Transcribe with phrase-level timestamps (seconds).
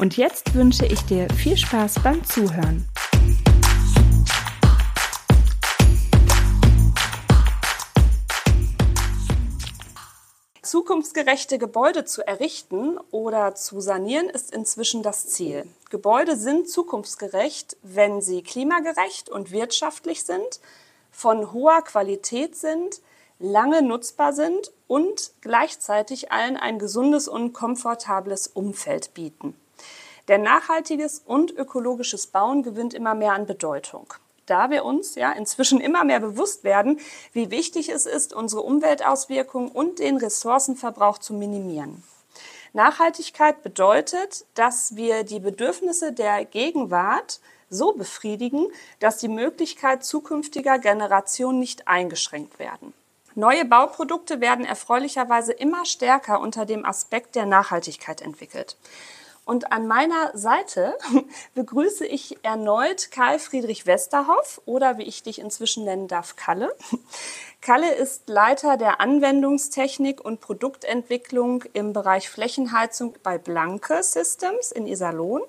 [0.00, 2.88] Und jetzt wünsche ich dir viel Spaß beim Zuhören.
[10.62, 15.66] Zukunftsgerechte Gebäude zu errichten oder zu sanieren ist inzwischen das Ziel.
[15.90, 20.60] Gebäude sind zukunftsgerecht, wenn sie klimagerecht und wirtschaftlich sind,
[21.10, 23.00] von hoher Qualität sind,
[23.40, 29.56] lange nutzbar sind und gleichzeitig allen ein gesundes und komfortables Umfeld bieten.
[30.28, 34.12] Denn nachhaltiges und ökologisches Bauen gewinnt immer mehr an Bedeutung.
[34.46, 37.00] Da wir uns ja inzwischen immer mehr bewusst werden,
[37.32, 42.02] wie wichtig es ist, unsere Umweltauswirkungen und den Ressourcenverbrauch zu minimieren.
[42.72, 48.66] Nachhaltigkeit bedeutet, dass wir die Bedürfnisse der Gegenwart so befriedigen,
[49.00, 52.94] dass die Möglichkeit zukünftiger Generationen nicht eingeschränkt werden.
[53.34, 58.76] Neue Bauprodukte werden erfreulicherweise immer stärker unter dem Aspekt der Nachhaltigkeit entwickelt.
[59.48, 60.92] Und an meiner Seite
[61.54, 66.70] begrüße ich erneut Karl Friedrich Westerhoff oder wie ich dich inzwischen nennen darf, Kalle.
[67.62, 75.40] Kalle ist Leiter der Anwendungstechnik und Produktentwicklung im Bereich Flächenheizung bei Blanke Systems in Iserlohn.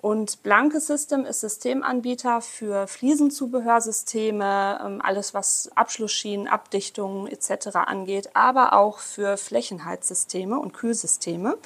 [0.00, 7.74] Und Blanke System ist Systemanbieter für Fliesenzubehörsysteme, ähm, alles was Abschlussschienen, Abdichtungen etc.
[7.74, 11.58] angeht, aber auch für Flächenheizsysteme und Kühlsysteme.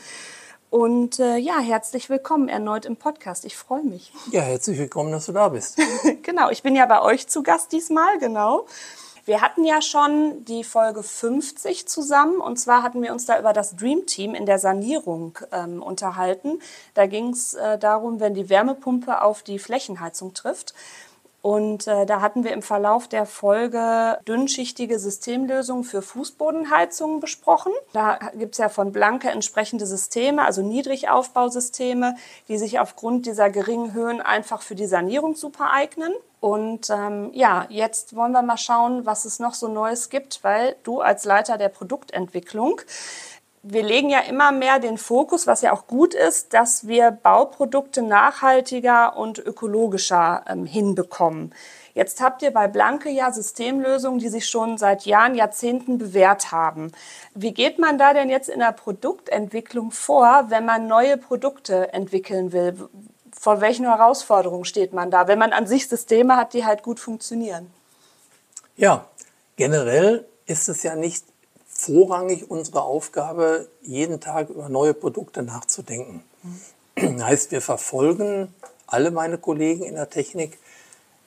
[0.71, 3.47] Und äh, ja, herzlich willkommen erneut im Podcast.
[3.47, 4.13] Ich freue mich.
[4.31, 5.79] Ja, herzlich willkommen, dass du da bist.
[6.23, 8.67] genau, ich bin ja bei euch zu Gast diesmal, genau.
[9.25, 13.55] Wir hatten ja schon die Folge 50 zusammen und zwar hatten wir uns da über
[13.55, 16.61] das Dream Team in der Sanierung ähm, unterhalten.
[16.95, 20.75] Da ging es äh, darum, wenn die Wärmepumpe auf die Flächenheizung trifft.
[21.41, 27.72] Und äh, da hatten wir im Verlauf der Folge dünnschichtige Systemlösungen für Fußbodenheizungen besprochen.
[27.93, 32.16] Da gibt es ja von Blanke entsprechende Systeme, also Niedrigaufbausysteme,
[32.48, 36.12] die sich aufgrund dieser geringen Höhen einfach für die Sanierung super eignen.
[36.41, 40.77] Und ähm, ja, jetzt wollen wir mal schauen, was es noch so Neues gibt, weil
[40.84, 42.81] du als Leiter der Produktentwicklung
[43.63, 48.03] wir legen ja immer mehr den Fokus, was ja auch gut ist, dass wir Bauprodukte
[48.03, 51.55] nachhaltiger und ökologischer ähm, hinbekommen.
[51.95, 56.93] Jetzt habt ihr bei Blanke ja Systemlösungen, die sich schon seit Jahren, Jahrzehnten bewährt haben.
[57.35, 62.53] Wie geht man da denn jetzt in der Produktentwicklung vor, wenn man neue Produkte entwickeln
[62.53, 62.89] will?
[63.33, 67.01] Vor welchen Herausforderungen steht man da, wenn man an sich Systeme hat, die halt gut
[67.01, 67.69] funktionieren?
[68.77, 69.07] Ja,
[69.57, 71.25] generell ist es ja nicht
[71.78, 76.22] vorrangig unsere Aufgabe, jeden Tag über neue Produkte nachzudenken.
[76.97, 77.25] Mhm.
[77.25, 78.53] Heißt, wir verfolgen
[78.87, 80.59] alle meine Kollegen in der Technik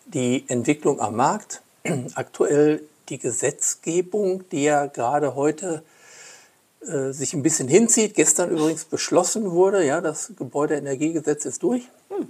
[0.06, 1.62] die Entwicklung am Markt,
[2.16, 5.84] aktuell die Gesetzgebung, die ja gerade heute
[6.86, 12.28] äh, sich ein bisschen hinzieht, gestern übrigens beschlossen wurde, ja, das Gebäudeenergiegesetz ist durch, hm.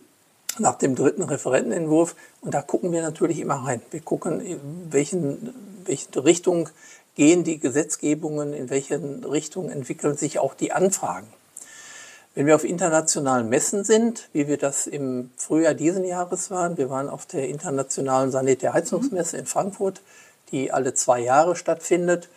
[0.60, 2.16] nach dem dritten Referentenentwurf.
[2.42, 3.82] Und da gucken wir natürlich immer rein.
[3.90, 4.60] Wir gucken, in
[4.92, 5.54] welchen,
[5.86, 6.70] welche Richtung
[7.16, 9.00] gehen die Gesetzgebungen, in welche
[9.30, 11.28] Richtung entwickeln sich auch die Anfragen.
[12.34, 16.90] Wenn wir auf internationalen Messen sind, wie wir das im Frühjahr diesen Jahres waren, wir
[16.90, 20.02] waren auf der internationalen Sanitärheizungsmesse in Frankfurt,
[20.52, 22.30] die alle zwei Jahre stattfindet,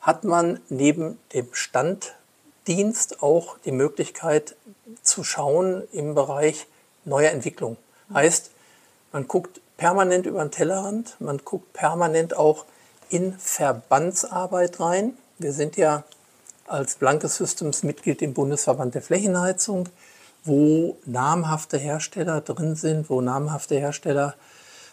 [0.00, 4.56] hat man neben dem Standdienst auch die Möglichkeit
[5.02, 6.66] zu schauen im Bereich
[7.04, 7.76] neuer Entwicklung.
[8.12, 8.50] Heißt,
[9.12, 12.64] man guckt permanent über den Tellerrand, man guckt permanent auch
[13.14, 15.16] in Verbandsarbeit rein.
[15.38, 16.02] Wir sind ja
[16.66, 19.88] als Blanke Systems Mitglied im Bundesverband der Flächenheizung,
[20.42, 24.34] wo namhafte Hersteller drin sind, wo namhafte Hersteller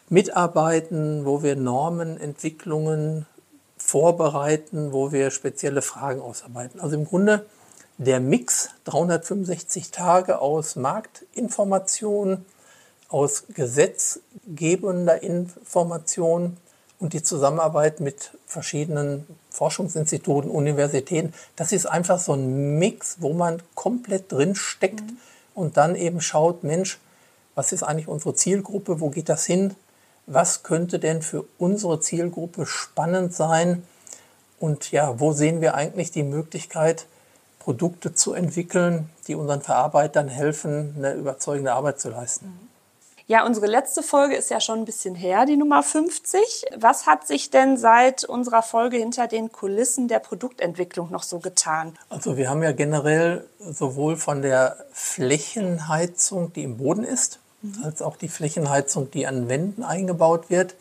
[0.07, 3.25] mitarbeiten, wo wir Normenentwicklungen
[3.77, 6.79] vorbereiten, wo wir spezielle Fragen ausarbeiten.
[6.79, 7.47] Also im Grunde
[7.97, 12.45] der Mix 365 Tage aus Marktinformation,
[13.09, 16.57] aus gesetzgebender Information
[17.01, 23.61] und die Zusammenarbeit mit verschiedenen Forschungsinstituten, Universitäten, das ist einfach so ein Mix, wo man
[23.73, 25.17] komplett drin steckt mhm.
[25.55, 26.99] und dann eben schaut, Mensch,
[27.55, 29.75] was ist eigentlich unsere Zielgruppe, wo geht das hin,
[30.27, 33.83] was könnte denn für unsere Zielgruppe spannend sein
[34.59, 37.07] und ja, wo sehen wir eigentlich die Möglichkeit,
[37.57, 42.70] Produkte zu entwickeln, die unseren Verarbeitern helfen, eine überzeugende Arbeit zu leisten.
[43.31, 46.65] Ja, unsere letzte Folge ist ja schon ein bisschen her, die Nummer 50.
[46.75, 51.97] Was hat sich denn seit unserer Folge hinter den Kulissen der Produktentwicklung noch so getan?
[52.09, 57.85] Also wir haben ja generell sowohl von der Flächenheizung, die im Boden ist, mhm.
[57.85, 60.75] als auch die Flächenheizung, die an Wänden eingebaut wird,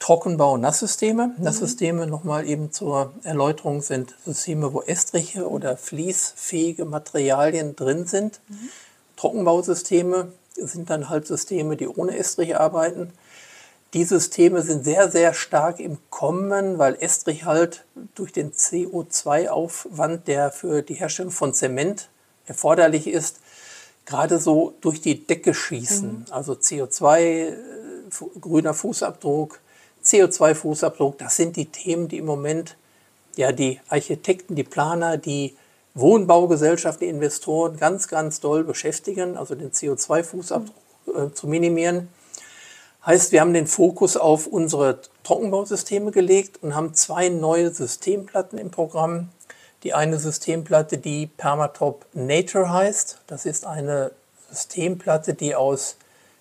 [0.00, 1.34] Trockenbau- und Nasssysteme.
[1.36, 1.44] Mhm.
[1.44, 8.40] Nasssysteme, nochmal eben zur Erläuterung, sind Systeme, wo Estriche oder fließfähige Materialien drin sind.
[8.48, 8.70] Mhm.
[9.16, 13.12] Trockenbausysteme sind dann halt Systeme, die ohne Estrich arbeiten.
[13.94, 17.84] Die Systeme sind sehr, sehr stark im Kommen, weil Estrich halt
[18.14, 22.10] durch den CO2-Aufwand, der für die Herstellung von Zement
[22.46, 23.40] erforderlich ist,
[24.04, 26.10] gerade so durch die Decke schießen.
[26.10, 26.24] Mhm.
[26.30, 27.54] Also CO2, äh,
[28.40, 29.60] grüner Fußabdruck,
[30.04, 32.76] CO2-Fußabdruck, das sind die Themen, die im Moment
[33.36, 35.56] ja die Architekten, die Planer, die
[35.98, 40.70] Wohnbaugesellschaften, die Investoren ganz, ganz doll beschäftigen, also den CO2-Fußabdruck
[41.14, 42.08] äh, zu minimieren.
[43.04, 48.70] Heißt, wir haben den Fokus auf unsere Trockenbausysteme gelegt und haben zwei neue Systemplatten im
[48.70, 49.30] Programm.
[49.84, 53.20] Die eine Systemplatte, die Permatop Nature heißt.
[53.26, 54.10] Das ist eine
[54.50, 55.96] Systemplatte, die aus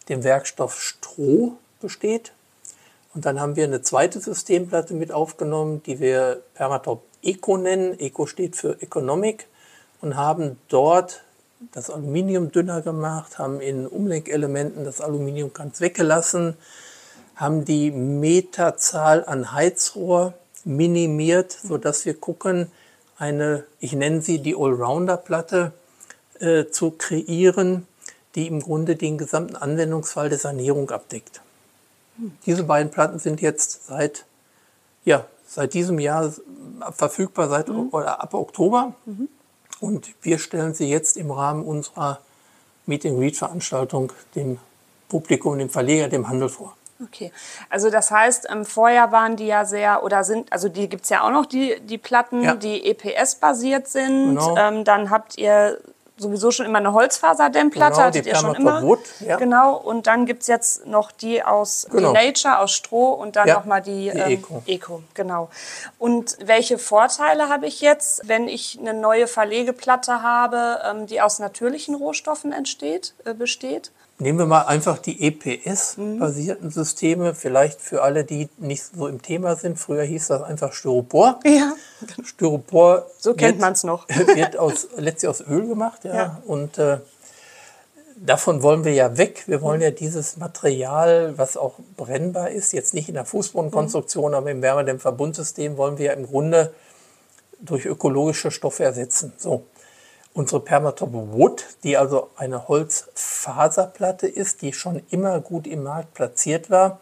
[0.10, 2.34] dem Werkstoff Stroh besteht.
[3.14, 8.00] Und dann haben wir eine zweite Systemplatte mit aufgenommen, die wir Permatop Eco nennen.
[8.00, 9.48] Eco steht für Economic
[10.02, 11.24] und haben dort
[11.72, 16.56] das Aluminium dünner gemacht, haben in Umlenkelementen das Aluminium ganz weggelassen,
[17.36, 20.34] haben die Meterzahl an Heizrohr
[20.66, 22.72] minimiert, sodass wir gucken,
[23.18, 25.72] eine, ich nenne sie die Allrounder-Platte
[26.40, 27.88] äh, zu kreieren,
[28.36, 31.42] die im Grunde den gesamten Anwendungsfall der Sanierung abdeckt.
[32.46, 34.26] Diese beiden Platten sind jetzt seit,
[35.06, 36.32] ja, seit diesem Jahr
[36.92, 37.90] verfügbar, seit mhm.
[37.92, 38.94] oder ab Oktober.
[39.06, 39.30] Mhm.
[39.80, 42.20] Und wir stellen sie jetzt im Rahmen unserer
[42.86, 44.60] Meet-and-Greet-Veranstaltung dem
[45.10, 46.76] Publikum, dem Verleger, dem Handel vor.
[47.04, 47.32] Okay,
[47.70, 51.10] also das heißt, ähm, vorher waren die ja sehr, oder sind, also die gibt es
[51.10, 52.56] ja auch noch, die, die Platten, ja.
[52.56, 54.30] die EPS-basiert sind.
[54.30, 54.58] Genau.
[54.58, 55.80] Ähm, dann habt ihr
[56.18, 58.82] sowieso schon immer eine Holzfaserdämmplatte, genau, hattet ihr schon immer.
[58.82, 59.38] Wood, ja.
[59.38, 62.14] Genau, und dann gibt es jetzt noch die aus genau.
[62.14, 64.64] die Nature, aus Stroh und dann ja, nochmal die, die ähm, Eco.
[64.66, 65.04] Eco.
[65.14, 65.50] Genau.
[66.00, 71.40] Und welche Vorteile habe ich jetzt, wenn ich eine neue Verlegeplatte habe, ähm, die aus
[71.40, 73.92] natürlichen Rohstoffen entsteht, äh, besteht?
[74.20, 79.56] Nehmen wir mal einfach die EPS-basierten Systeme, vielleicht für alle, die nicht so im Thema
[79.56, 79.78] sind.
[79.78, 81.40] Früher hieß das einfach Styropor.
[81.46, 81.74] Ja.
[82.24, 83.06] Styropor.
[83.20, 84.10] So kennt man es noch.
[84.36, 86.16] Wird aus, letztlich aus Öl gemacht, ja.
[86.16, 86.42] ja.
[86.48, 86.98] Und äh,
[88.16, 89.44] davon wollen wir ja weg.
[89.46, 94.36] Wir wollen ja dieses Material, was auch brennbar ist, jetzt nicht in der Fußbodenkonstruktion, mhm.
[94.36, 96.74] aber im Wärmedämmverbundsystem wollen wir ja im Grunde
[97.60, 99.34] durch ökologische Stoffe ersetzen.
[99.38, 99.66] So.
[100.38, 106.70] Unsere Permatop Wood, die also eine Holzfaserplatte ist, die schon immer gut im Markt platziert
[106.70, 107.00] war,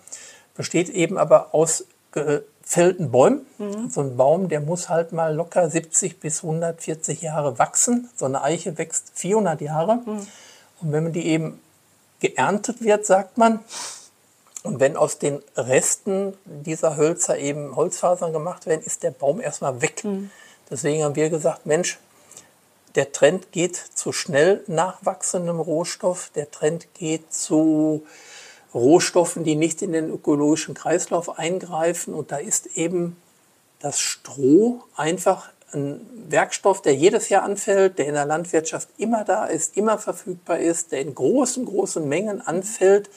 [0.56, 1.84] besteht eben aber aus
[2.14, 3.46] gefällten Bäumen.
[3.58, 3.90] Mhm.
[3.90, 8.10] So ein Baum, der muss halt mal locker 70 bis 140 Jahre wachsen.
[8.16, 9.96] So eine Eiche wächst 400 Jahre.
[9.96, 10.28] Mhm.
[10.80, 11.60] Und wenn man die eben
[12.22, 13.60] geerntet wird, sagt man,
[14.64, 19.82] und wenn aus den Resten dieser Hölzer eben Holzfasern gemacht werden, ist der Baum erstmal
[19.82, 20.06] weg.
[20.06, 20.32] Mhm.
[20.70, 22.00] Deswegen haben wir gesagt, Mensch,
[22.96, 26.32] der Trend geht zu schnell nachwachsendem Rohstoff.
[26.36, 28.06] Der Trend geht zu
[28.74, 32.14] Rohstoffen, die nicht in den ökologischen Kreislauf eingreifen.
[32.14, 33.18] Und da ist eben
[33.80, 39.46] das Stroh einfach ein Werkstoff, der jedes Jahr anfällt, der in der Landwirtschaft immer da
[39.46, 43.10] ist, immer verfügbar ist, der in großen, großen Mengen anfällt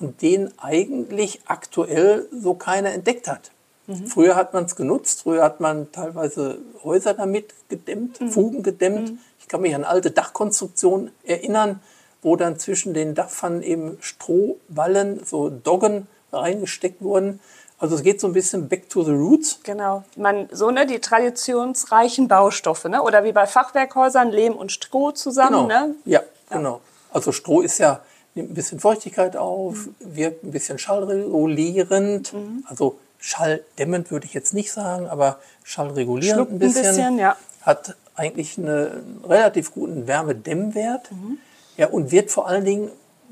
[0.00, 3.50] und den eigentlich aktuell so keiner entdeckt hat.
[3.88, 4.06] Mhm.
[4.06, 8.30] Früher hat man es genutzt, früher hat man teilweise Häuser damit gedämmt, mhm.
[8.30, 9.12] Fugen gedämmt.
[9.12, 9.18] Mhm.
[9.40, 11.80] Ich kann mich an alte Dachkonstruktionen erinnern,
[12.22, 17.40] wo dann zwischen den Dachpfannen eben Strohballen, so Doggen reingesteckt wurden.
[17.78, 19.60] Also es geht so ein bisschen back to the roots.
[19.62, 20.04] Genau.
[20.16, 23.02] Man, so ne, die traditionsreichen Baustoffe, ne?
[23.02, 25.86] Oder wie bei Fachwerkhäusern, Lehm und Stroh zusammen, genau.
[25.86, 25.94] ne?
[26.04, 26.80] Ja, ja, genau.
[27.12, 28.00] Also Stroh ist ja,
[28.34, 29.94] nimmt ein bisschen Feuchtigkeit auf, mhm.
[30.00, 32.32] wirkt ein bisschen schallregulierend.
[32.32, 32.64] Mhm.
[32.66, 36.84] Also schalldämmend würde ich jetzt nicht sagen, aber schallregulierend ein bisschen.
[36.84, 37.36] Ein bisschen ja.
[37.60, 41.12] Hat eigentlich einen relativ guten Wärmedämmwert.
[41.12, 41.38] Mhm.
[41.76, 42.90] Ja, und wird vor allen Dingen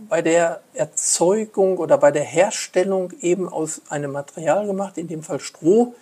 [0.09, 5.41] bei der Erzeugung oder bei der Herstellung eben aus einem Material gemacht, in dem Fall
[5.41, 5.95] Stroh,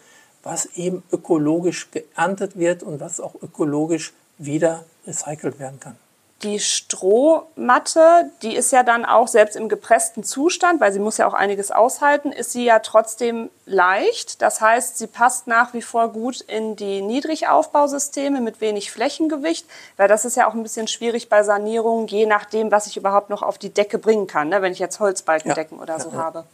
[0.42, 5.96] was eben ökologisch geerntet wird und was auch ökologisch wieder recycelt werden kann.
[6.42, 11.26] Die Strohmatte, die ist ja dann auch selbst im gepressten Zustand, weil sie muss ja
[11.26, 14.42] auch einiges aushalten, ist sie ja trotzdem leicht.
[14.42, 20.08] Das heißt, sie passt nach wie vor gut in die Niedrigaufbausysteme mit wenig Flächengewicht, weil
[20.08, 23.42] das ist ja auch ein bisschen schwierig bei Sanierungen, je nachdem, was ich überhaupt noch
[23.42, 24.60] auf die Decke bringen kann, ne?
[24.60, 25.82] wenn ich jetzt Holzbalkendecken ja.
[25.82, 26.44] oder so ja, habe.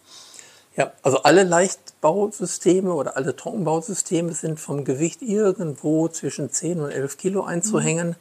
[0.77, 7.19] Ja, also alle Leichtbausysteme oder alle Trockenbausysteme sind vom Gewicht irgendwo zwischen 10 und 11
[7.19, 8.11] Kilo einzuhängen.
[8.11, 8.17] Mhm.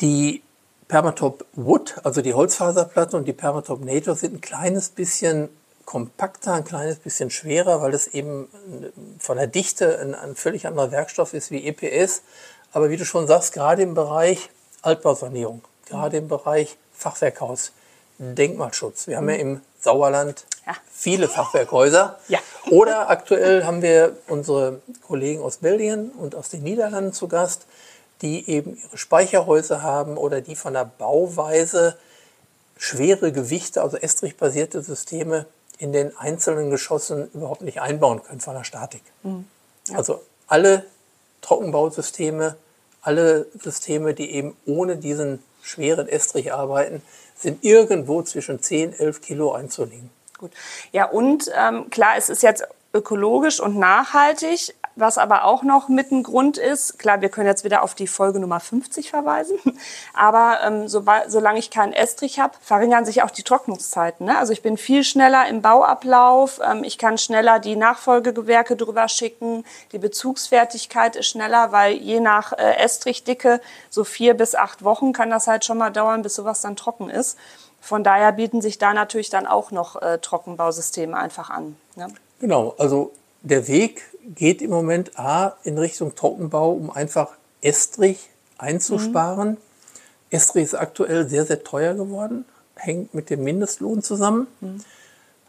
[0.00, 0.42] Die
[0.88, 5.48] Permatop Wood, also die Holzfaserplatte und die Permatop Nature sind ein kleines bisschen
[5.84, 8.48] kompakter, ein kleines bisschen schwerer, weil es eben
[9.18, 12.22] von der Dichte ein, ein völlig anderer Werkstoff ist wie EPS.
[12.72, 14.50] Aber wie du schon sagst, gerade im Bereich
[14.82, 17.72] Altbausanierung, gerade im Bereich Fachwerkhaus,
[18.18, 19.06] Denkmalschutz.
[19.06, 20.74] Wir haben ja im Sauerland ja.
[20.90, 22.18] viele Fachwerkhäuser.
[22.28, 22.38] Ja.
[22.70, 27.66] Oder aktuell haben wir unsere Kollegen aus Belgien und aus den Niederlanden zu Gast,
[28.24, 31.96] die eben ihre Speicherhäuser haben oder die von der Bauweise
[32.78, 35.44] schwere Gewichte, also estrich-basierte Systeme
[35.76, 39.02] in den einzelnen Geschossen überhaupt nicht einbauen können von der Statik.
[39.22, 39.46] Mhm.
[39.88, 39.98] Ja.
[39.98, 40.86] Also alle
[41.42, 42.56] Trockenbausysteme,
[43.02, 47.02] alle Systeme, die eben ohne diesen schweren Estrich arbeiten,
[47.36, 50.08] sind irgendwo zwischen 10, 11 Kilo einzulegen.
[50.38, 50.52] Gut.
[50.92, 52.64] Ja, und ähm, klar, es ist jetzt
[52.94, 57.64] ökologisch und nachhaltig, was aber auch noch mit ein Grund ist, klar, wir können jetzt
[57.64, 59.58] wieder auf die Folge Nummer 50 verweisen,
[60.14, 64.26] aber ähm, so, solange ich keinen Estrich habe, verringern sich auch die Trocknungszeiten.
[64.26, 64.38] Ne?
[64.38, 69.64] Also ich bin viel schneller im Bauablauf, ähm, ich kann schneller die Nachfolgegewerke drüber schicken,
[69.92, 73.60] die Bezugsfertigkeit ist schneller, weil je nach äh, Estrichdicke
[73.90, 77.10] so vier bis acht Wochen kann das halt schon mal dauern, bis sowas dann trocken
[77.10, 77.36] ist.
[77.80, 81.76] Von daher bieten sich da natürlich dann auch noch äh, Trockenbausysteme einfach an.
[81.96, 82.08] Ne?
[82.40, 84.02] Genau, also der Weg
[84.34, 89.50] geht im Moment A in Richtung Trockenbau, um einfach Estrich einzusparen.
[89.50, 89.56] Mhm.
[90.30, 92.44] Estrich ist aktuell sehr, sehr teuer geworden,
[92.76, 94.46] hängt mit dem Mindestlohn zusammen.
[94.60, 94.80] Mhm.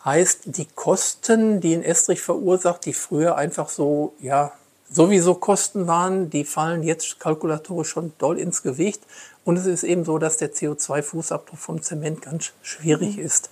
[0.03, 4.51] Heißt, die Kosten, die ein Estrich verursacht, die früher einfach so, ja,
[4.89, 9.01] sowieso Kosten waren, die fallen jetzt kalkulatorisch schon doll ins Gewicht.
[9.43, 13.23] Und es ist eben so, dass der CO2-Fußabdruck vom Zement ganz schwierig mhm.
[13.23, 13.49] ist.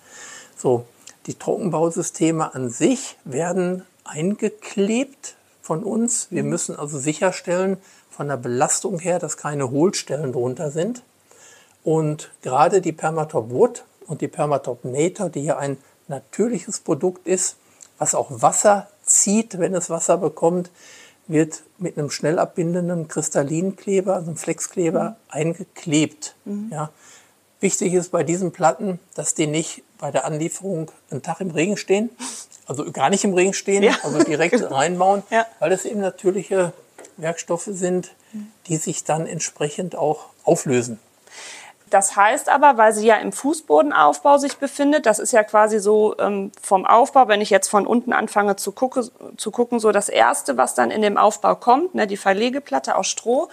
[0.55, 0.85] So,
[1.25, 6.27] die Trockenbausysteme an sich werden eingeklebt von uns.
[6.29, 6.49] Wir mhm.
[6.49, 7.77] müssen also sicherstellen,
[8.09, 11.03] von der Belastung her, dass keine Hohlstellen drunter sind.
[11.83, 17.57] Und gerade die Permatop Wood und die Permatop Nator, die ja ein natürliches Produkt ist,
[17.97, 20.69] was auch Wasser zieht, wenn es Wasser bekommt,
[21.27, 25.15] wird mit einem schnell abbindenden Kristallinkleber, also einem Flexkleber, mhm.
[25.29, 26.35] eingeklebt.
[26.45, 26.69] Mhm.
[26.71, 26.91] Ja.
[27.63, 31.77] Wichtig ist bei diesen Platten, dass die nicht bei der Anlieferung einen Tag im Regen
[31.77, 32.09] stehen,
[32.67, 33.93] also gar nicht im Regen stehen, ja.
[34.03, 35.45] also direkt reinbauen, ja.
[35.59, 36.73] weil es eben natürliche
[37.15, 38.11] Werkstoffe sind,
[38.67, 40.99] die sich dann entsprechend auch auflösen.
[41.89, 46.17] Das heißt aber, weil sie ja im Fußbodenaufbau sich befindet, das ist ja quasi so
[46.19, 50.09] ähm, vom Aufbau, wenn ich jetzt von unten anfange zu, gucke, zu gucken, so das
[50.09, 53.47] Erste, was dann in dem Aufbau kommt, ne, die Verlegeplatte aus Stroh,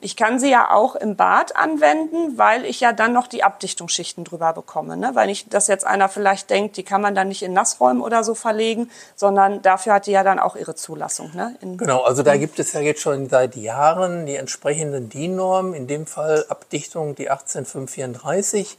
[0.00, 4.24] ich kann sie ja auch im Bad anwenden, weil ich ja dann noch die Abdichtungsschichten
[4.24, 4.96] drüber bekomme.
[4.96, 5.12] Ne?
[5.14, 8.24] Weil nicht, dass jetzt einer vielleicht denkt, die kann man dann nicht in Nassräumen oder
[8.24, 11.30] so verlegen, sondern dafür hat die ja dann auch ihre Zulassung.
[11.34, 11.54] Ne?
[11.60, 15.86] In genau, also da gibt es ja jetzt schon seit Jahren die entsprechenden DIN-Normen, in
[15.86, 18.76] dem Fall Abdichtung die 18534.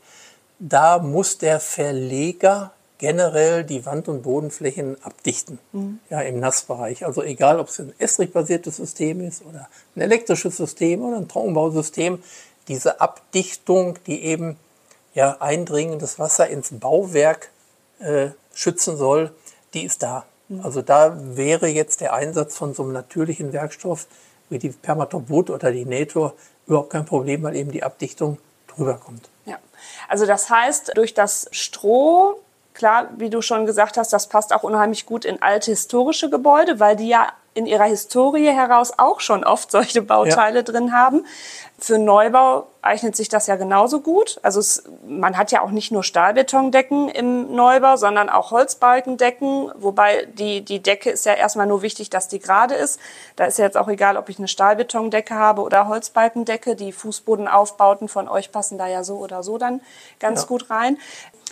[0.60, 2.72] Da muss der Verleger
[3.02, 6.00] generell die Wand- und Bodenflächen abdichten, mhm.
[6.12, 7.04] ja, im Nassbereich.
[7.04, 12.22] Also egal, ob es ein Estrich-basiertes System ist oder ein elektrisches System oder ein Trockenbausystem,
[12.68, 14.56] diese Abdichtung, die eben
[15.16, 17.50] ja, eindringendes Wasser ins Bauwerk
[18.00, 19.32] äh, schützen soll,
[19.74, 20.26] die ist da.
[20.48, 20.62] Mhm.
[20.64, 24.06] Also da wäre jetzt der Einsatz von so einem natürlichen Werkstoff
[24.50, 26.36] wie die Permatobut oder die Nator
[26.68, 29.28] überhaupt kein Problem, weil eben die Abdichtung drüber kommt.
[29.46, 29.58] Ja,
[30.08, 32.40] also das heißt, durch das Stroh
[32.82, 36.80] klar, wie du schon gesagt hast, das passt auch unheimlich gut in alte historische Gebäude,
[36.80, 40.64] weil die ja in ihrer Historie heraus auch schon oft solche Bauteile ja.
[40.64, 41.26] drin haben.
[41.78, 44.40] Für Neubau eignet sich das ja genauso gut.
[44.44, 50.28] Also es, man hat ja auch nicht nur Stahlbetondecken im Neubau, sondern auch Holzbalkendecken, wobei
[50.34, 53.00] die, die Decke ist ja erstmal nur wichtig, dass die gerade ist.
[53.36, 56.76] Da ist ja jetzt auch egal, ob ich eine Stahlbetondecke habe oder Holzbalkendecke.
[56.76, 59.82] Die Fußbodenaufbauten von euch passen da ja so oder so dann
[60.20, 60.48] ganz ja.
[60.48, 60.98] gut rein.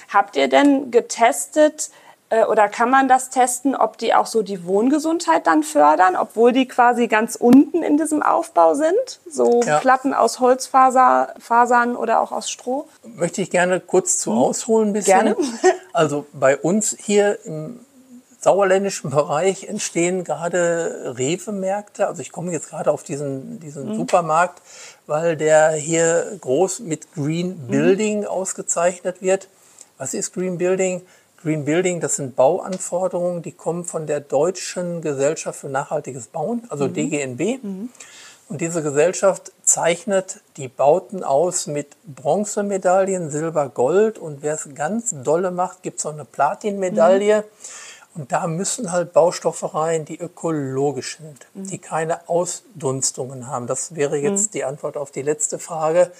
[0.07, 1.89] Habt ihr denn getestet
[2.29, 6.51] äh, oder kann man das testen, ob die auch so die Wohngesundheit dann fördern, obwohl
[6.51, 9.19] die quasi ganz unten in diesem Aufbau sind?
[9.29, 9.79] So ja.
[9.79, 12.87] Platten aus Holzfasern oder auch aus Stroh?
[13.03, 14.37] Möchte ich gerne kurz zu hm.
[14.37, 15.19] ausholen ein bisschen.
[15.19, 15.35] Gerne.
[15.93, 17.79] also bei uns hier im
[18.41, 22.07] sauerländischen Bereich entstehen gerade Rewe-Märkte.
[22.07, 23.95] Also ich komme jetzt gerade auf diesen, diesen mhm.
[23.95, 24.61] Supermarkt,
[25.07, 27.67] weil der hier groß mit Green mhm.
[27.67, 28.27] Building mhm.
[28.27, 29.49] ausgezeichnet wird.
[29.99, 31.03] Was ist Green Building?
[31.41, 36.87] Green Building, das sind Bauanforderungen, die kommen von der Deutschen Gesellschaft für nachhaltiges Bauen, also
[36.87, 36.93] mhm.
[36.93, 37.63] DGNB.
[37.63, 37.89] Mhm.
[38.49, 44.17] Und diese Gesellschaft zeichnet die Bauten aus mit Bronzemedaillen, Silber, Gold.
[44.17, 47.41] Und wer es ganz dolle macht, gibt es noch eine Platinmedaille.
[47.41, 48.21] Mhm.
[48.21, 51.67] Und da müssen halt Baustoffe rein, die ökologisch sind, mhm.
[51.67, 53.67] die keine Ausdunstungen haben.
[53.67, 54.51] Das wäre jetzt mhm.
[54.53, 56.11] die Antwort auf die letzte Frage.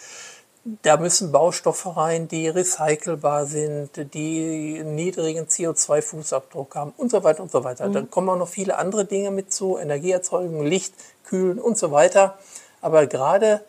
[0.82, 7.44] Da müssen Baustoffe rein, die recycelbar sind, die einen niedrigen CO2-Fußabdruck haben und so weiter
[7.44, 7.88] und so weiter.
[7.88, 7.94] Mhm.
[7.94, 12.38] Dann kommen auch noch viele andere Dinge mit zu, Energieerzeugung, Licht, Kühlen und so weiter.
[12.82, 13.62] Aber gerade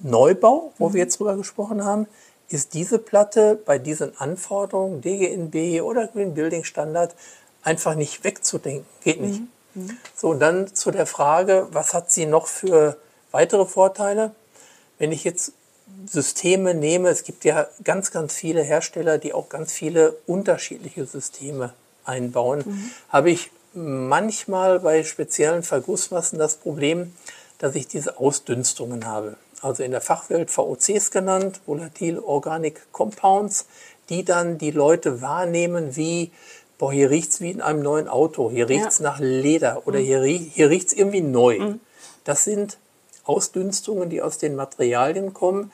[0.00, 0.94] Neubau, wo mhm.
[0.94, 2.06] wir jetzt drüber gesprochen haben,
[2.48, 7.14] ist diese Platte bei diesen Anforderungen, DGNB oder Green Building Standard,
[7.62, 8.86] einfach nicht wegzudenken.
[9.02, 9.40] Geht nicht.
[9.40, 9.48] Mhm.
[9.74, 9.96] mhm.
[10.14, 12.96] So, und dann zu der Frage, was hat sie noch für
[13.30, 14.34] weitere Vorteile?
[14.98, 15.52] Wenn ich jetzt
[16.06, 21.72] Systeme nehme, es gibt ja ganz, ganz viele Hersteller, die auch ganz viele unterschiedliche Systeme
[22.04, 22.90] einbauen, mhm.
[23.08, 27.14] habe ich manchmal bei speziellen Vergussmassen das Problem,
[27.58, 29.36] dass ich diese Ausdünstungen habe.
[29.62, 33.66] Also in der Fachwelt VOCs genannt, Volatile Organic Compounds,
[34.10, 36.30] die dann die Leute wahrnehmen wie,
[36.78, 39.04] boah, hier riecht es wie in einem neuen Auto, hier riecht es ja.
[39.04, 40.04] nach Leder oder mhm.
[40.04, 41.58] hier, hier riecht es irgendwie neu.
[41.58, 41.80] Mhm.
[42.24, 42.78] Das sind
[43.24, 45.70] Ausdünstungen, die aus den Materialien kommen,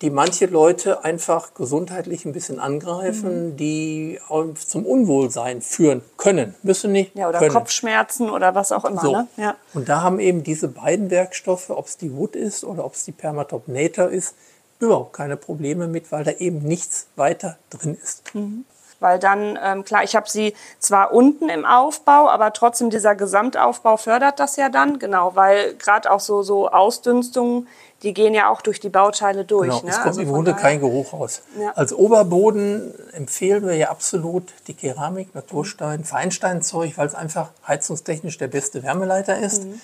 [0.00, 3.56] die manche Leute einfach gesundheitlich ein bisschen angreifen, mhm.
[3.56, 4.20] die
[4.66, 7.16] zum Unwohlsein führen können, müssen nicht.
[7.16, 7.52] Ja, oder können.
[7.52, 9.00] Kopfschmerzen oder was auch immer.
[9.00, 9.12] So.
[9.12, 9.28] Ne?
[9.36, 9.56] Ja.
[9.74, 13.04] Und da haben eben diese beiden Werkstoffe, ob es die Wood ist oder ob es
[13.04, 14.34] die Permatop Nator ist,
[14.78, 18.34] überhaupt keine Probleme mit, weil da eben nichts weiter drin ist.
[18.34, 18.64] Mhm
[19.00, 23.96] weil dann, ähm, klar, ich habe sie zwar unten im Aufbau, aber trotzdem dieser Gesamtaufbau
[23.96, 27.68] fördert das ja dann, genau, weil gerade auch so, so Ausdünstungen,
[28.02, 29.68] die gehen ja auch durch die Bauteile durch.
[29.68, 29.90] Genau, ne?
[29.90, 31.42] es kommt also im Grunde kein Geruch raus.
[31.60, 31.72] Ja.
[31.72, 38.48] Als Oberboden empfehlen wir ja absolut die Keramik, Naturstein, Feinsteinzeug, weil es einfach heizungstechnisch der
[38.48, 39.64] beste Wärmeleiter ist.
[39.64, 39.80] Mhm.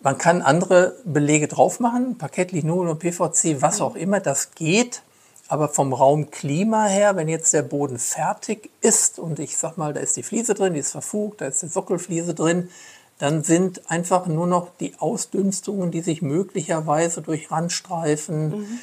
[0.00, 3.84] Man kann andere Belege drauf machen, Parkett, Linoleum, PVC, was mhm.
[3.84, 5.02] auch immer, das geht.
[5.48, 10.00] Aber vom Raumklima her, wenn jetzt der Boden fertig ist und ich sag mal, da
[10.00, 12.70] ist die Fliese drin, die ist verfugt, da ist die Sockelfliese drin,
[13.18, 18.78] dann sind einfach nur noch die Ausdünstungen, die sich möglicherweise durch Randstreifen, mhm.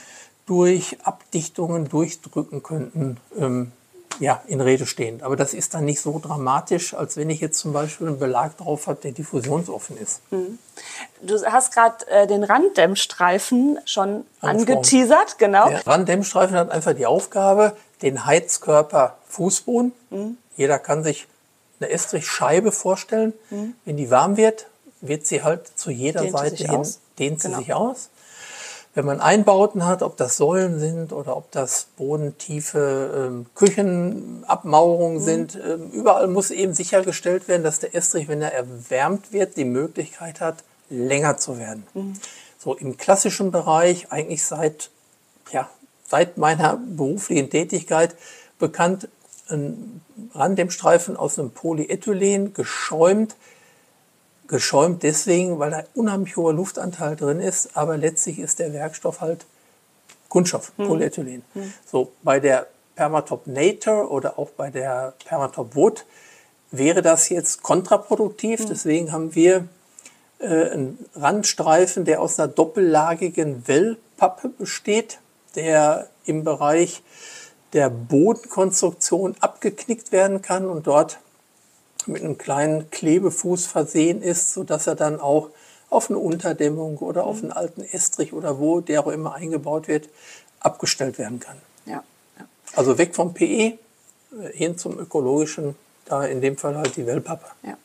[0.45, 3.72] durch Abdichtungen durchdrücken könnten, ähm,
[4.19, 5.24] ja, in Rede stehend.
[5.24, 8.58] Aber das ist dann nicht so dramatisch, als wenn ich jetzt zum Beispiel einen Belag
[8.58, 10.22] drauf habe, der diffusionsoffen ist.
[10.32, 10.60] Mhm.
[11.30, 15.70] Du hast gerade äh, den Randdämmstreifen schon angeteasert, genau.
[15.70, 19.94] Der Randdämmstreifen hat einfach die Aufgabe, den Heizkörper Fußboden.
[20.10, 20.38] Mhm.
[20.56, 21.28] Jeder kann sich
[21.80, 23.34] eine Estrichscheibe vorstellen.
[23.50, 23.76] Mhm.
[23.86, 24.68] Wenn die warm wird,
[25.02, 27.00] wird sie halt zu jeder dehnt Seite hin, aus.
[27.18, 27.60] dehnt sie genau.
[27.60, 28.10] sich aus.
[28.96, 35.24] Wenn man Einbauten hat, ob das Säulen sind oder ob das bodentiefe ähm, Küchenabmauerungen mhm.
[35.24, 39.65] sind, ähm, überall muss eben sichergestellt werden, dass der Estrich, wenn er erwärmt wird, die
[39.65, 41.86] Möglichkeit hat, länger zu werden.
[41.93, 42.13] Mhm.
[42.58, 44.89] So im klassischen Bereich, eigentlich seit,
[45.52, 45.69] ja,
[46.08, 48.15] seit meiner beruflichen Tätigkeit,
[48.58, 49.08] bekannt
[49.49, 50.02] ein
[50.34, 53.36] Randdämmstreifen aus einem Polyethylen geschäumt,
[54.49, 59.45] Geschäumt deswegen, weil da unheimlich hoher Luftanteil drin ist, aber letztlich ist der Werkstoff halt
[60.28, 60.88] Kunststoff, hm.
[60.88, 61.43] Polyethylen.
[61.54, 61.73] Hm.
[61.86, 66.04] So bei der Permatop Nature oder auch bei der Permatop Wood
[66.71, 68.62] wäre das jetzt kontraproduktiv.
[68.62, 68.67] Hm.
[68.69, 69.67] Deswegen haben wir
[70.39, 75.19] äh, einen Randstreifen, der aus einer doppellagigen Wellpappe besteht,
[75.56, 77.04] der im Bereich
[77.73, 81.19] der Bodenkonstruktion abgeknickt werden kann und dort
[82.06, 85.49] mit einem kleinen Klebefuß versehen ist, sodass er dann auch
[85.89, 90.10] auf eine Unterdämmung oder auf einen alten Estrich oder wo der auch immer eingebaut wird,
[90.60, 91.58] abgestellt werden kann.
[91.86, 92.04] Ja,
[92.38, 92.45] ja.
[92.75, 93.78] Also weg vom PE äh,
[94.54, 95.75] hin zum ökologischen,
[96.06, 97.45] da in dem Fall halt die Wellpappe.
[97.63, 97.78] Ja.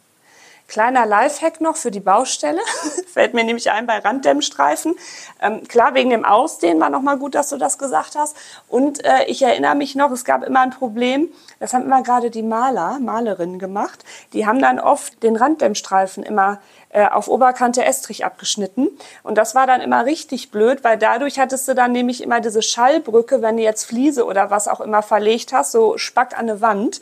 [0.74, 2.58] Kleiner Lifehack noch für die Baustelle,
[3.06, 4.96] fällt mir nämlich ein bei Randdämmstreifen.
[5.40, 8.36] Ähm, klar, wegen dem Ausdehnen war nochmal gut, dass du das gesagt hast.
[8.66, 11.28] Und äh, ich erinnere mich noch, es gab immer ein Problem,
[11.60, 14.04] das haben immer gerade die Maler, Malerinnen gemacht.
[14.32, 16.58] Die haben dann oft den Randdämmstreifen immer
[16.94, 18.88] äh, auf Oberkante Estrich abgeschnitten.
[19.22, 22.62] Und das war dann immer richtig blöd, weil dadurch hattest du dann nämlich immer diese
[22.62, 26.60] Schallbrücke, wenn du jetzt Fliese oder was auch immer verlegt hast, so Spack an eine
[26.60, 27.00] Wand.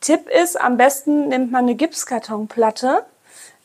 [0.00, 3.04] Tipp ist, am besten nimmt man eine Gipskartonplatte,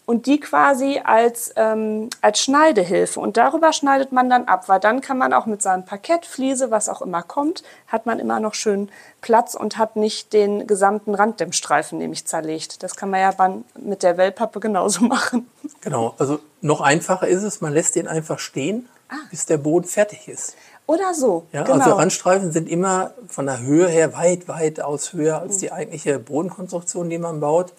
[0.06, 3.20] und die quasi als, ähm, als Schneidehilfe.
[3.20, 6.70] Und darüber schneidet man dann ab, weil dann kann man auch mit seinem Parkett, Fliese,
[6.72, 8.90] was auch immer kommt, hat man immer noch schön
[9.22, 12.84] Platz und hat nicht den gesamten Randdämmstreifen nämlich zerlegt.
[12.84, 13.34] Das kann man ja
[13.80, 15.50] mit der Wellpappe genauso machen.
[15.82, 19.16] Genau, also noch einfacher ist es, man lässt den einfach stehen, ah.
[19.32, 20.56] bis der Boden fertig ist.
[20.88, 21.48] Oder so.
[21.52, 21.84] Ja, genau.
[21.84, 26.20] Also Randstreifen sind immer von der Höhe her weit, weit aus höher als die eigentliche
[26.20, 27.74] Bodenkonstruktion, die man baut.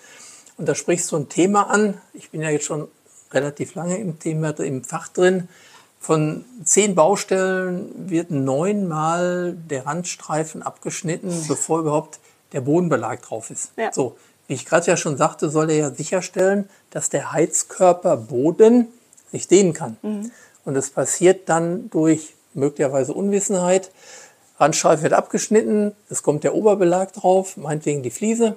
[0.59, 2.01] Und da sprichst du ein Thema an.
[2.15, 2.89] Ich bin ja jetzt schon
[3.33, 5.49] relativ lange im Thema, im Fach drin.
[6.01, 12.19] Von zehn Baustellen wird neunmal der Randstreifen abgeschnitten, bevor überhaupt
[12.53, 13.73] der Bodenbelag drauf ist.
[13.77, 13.93] Ja.
[13.93, 14.17] So,
[14.47, 18.89] wie ich gerade ja schon sagte, soll er ja sicherstellen, dass der Heizkörper Boden
[19.33, 19.97] sich dehnen kann.
[20.03, 20.31] Mhm.
[20.65, 23.91] Und das passiert dann durch möglicherweise Unwissenheit.
[24.59, 28.57] Randstreifen wird abgeschnitten, es kommt der Oberbelag drauf, meinetwegen die Fliese.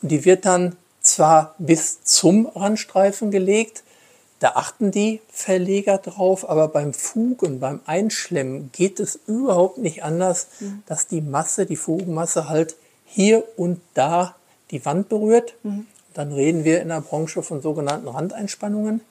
[0.00, 3.82] Und die wird dann zwar bis zum Randstreifen gelegt,
[4.42, 10.48] da achten die Verleger drauf, aber beim Fugen, beim Einschlemmen geht es überhaupt nicht anders,
[10.58, 10.82] mhm.
[10.86, 12.74] dass die Masse, die Fugenmasse halt
[13.04, 14.34] hier und da
[14.72, 15.54] die Wand berührt.
[15.62, 15.86] Mhm.
[16.12, 19.02] Dann reden wir in der Branche von sogenannten Randeinspannungen.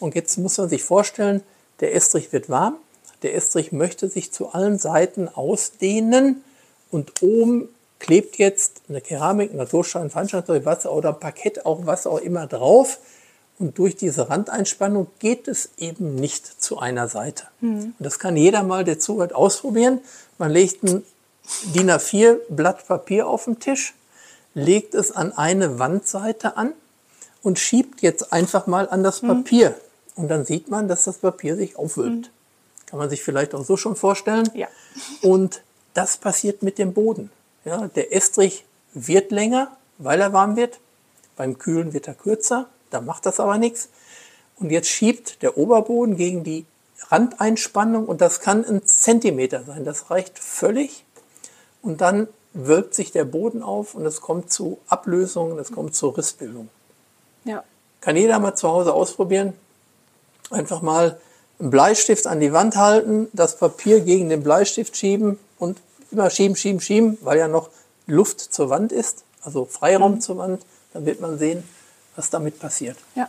[0.00, 1.44] Und jetzt muss man sich vorstellen,
[1.78, 2.74] der Estrich wird warm,
[3.22, 6.42] der Estrich möchte sich zu allen Seiten ausdehnen
[6.90, 12.46] und oben klebt jetzt eine Keramik, Naturstein, Feinsteinzeug, Wasser oder Parkett, auch was auch immer
[12.46, 12.98] drauf.
[13.58, 17.44] Und durch diese Randeinspannung geht es eben nicht zu einer Seite.
[17.60, 17.94] Mhm.
[17.96, 20.00] Und das kann jeder mal, der zuhört, ausprobieren.
[20.38, 21.04] Man legt ein
[21.74, 23.94] DIN A4 Blatt Papier auf den Tisch,
[24.54, 26.72] legt es an eine Wandseite an
[27.42, 29.28] und schiebt jetzt einfach mal an das mhm.
[29.28, 29.74] Papier.
[30.16, 32.28] Und dann sieht man, dass das Papier sich aufwölbt.
[32.28, 32.39] Mhm.
[32.90, 34.48] Kann man sich vielleicht auch so schon vorstellen.
[34.54, 34.68] Ja.
[35.22, 35.62] Und
[35.94, 37.30] das passiert mit dem Boden.
[37.64, 40.80] Ja, der Estrich wird länger, weil er warm wird.
[41.36, 43.88] Beim Kühlen wird er kürzer, da macht das aber nichts.
[44.56, 46.66] Und jetzt schiebt der Oberboden gegen die
[47.08, 49.84] Randeinspannung und das kann ein Zentimeter sein.
[49.84, 51.04] Das reicht völlig.
[51.82, 56.16] Und dann wölbt sich der Boden auf und es kommt zu Ablösungen, es kommt zur
[56.18, 56.68] Rissbildung.
[57.44, 57.64] Ja.
[58.00, 59.54] Kann jeder mal zu Hause ausprobieren.
[60.50, 61.20] Einfach mal
[61.60, 65.78] einen Bleistift an die Wand halten, das Papier gegen den Bleistift schieben und
[66.10, 67.70] immer schieben, schieben, schieben, weil ja noch
[68.06, 70.20] Luft zur Wand ist, also Freiraum mhm.
[70.20, 70.62] zur Wand.
[70.92, 71.62] Dann wird man sehen,
[72.16, 72.96] was damit passiert.
[73.14, 73.28] Ja,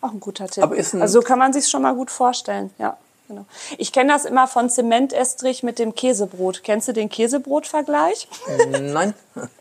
[0.00, 0.62] auch ein guter Tipp.
[0.62, 2.96] Ein also so kann man sich schon mal gut vorstellen, ja.
[3.26, 3.44] Genau.
[3.76, 6.64] Ich kenne das immer von Zementestrich mit dem Käsebrot.
[6.64, 8.26] Kennst du den Käsebrot-Vergleich?
[8.70, 9.12] Nein.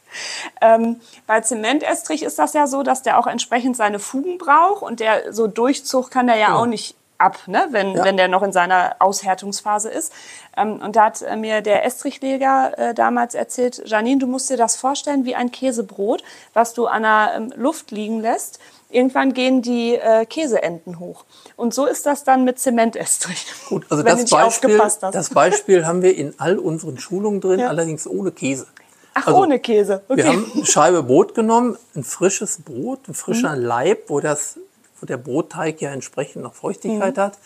[0.62, 5.02] ähm, bei Zementestrich ist das ja so, dass der auch entsprechend seine Fugen braucht und
[5.02, 6.56] der so Durchzug kann der ja, ja.
[6.56, 7.68] auch nicht ab, ne?
[7.72, 8.04] wenn, ja.
[8.04, 10.14] wenn der noch in seiner Aushärtungsphase ist.
[10.56, 14.58] Ähm, und da hat äh, mir der Estrichleger äh, damals erzählt, Janine, du musst dir
[14.58, 18.60] das vorstellen wie ein Käsebrot, was du an der ähm, Luft liegen lässt.
[18.90, 21.26] Irgendwann gehen die äh, Käseenden hoch.
[21.58, 23.46] Und so ist das dann mit Zementestrich.
[23.68, 27.68] Gut, also das Beispiel, das Beispiel haben wir in all unseren Schulungen drin, ja.
[27.68, 28.68] allerdings ohne Käse.
[29.14, 30.04] Ach, also, ohne Käse.
[30.08, 30.18] Okay.
[30.18, 33.64] Wir haben eine Scheibe Brot genommen, ein frisches Brot, ein frischer mhm.
[33.64, 34.60] Leib, wo das
[35.00, 37.22] wo der Brotteig ja entsprechend noch Feuchtigkeit mhm.
[37.22, 37.38] hat.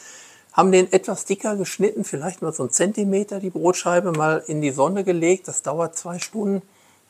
[0.54, 4.72] Haben den etwas dicker geschnitten, vielleicht mal so einen Zentimeter die Brotscheibe mal in die
[4.72, 5.48] Sonne gelegt.
[5.48, 6.62] Das dauert zwei Stunden,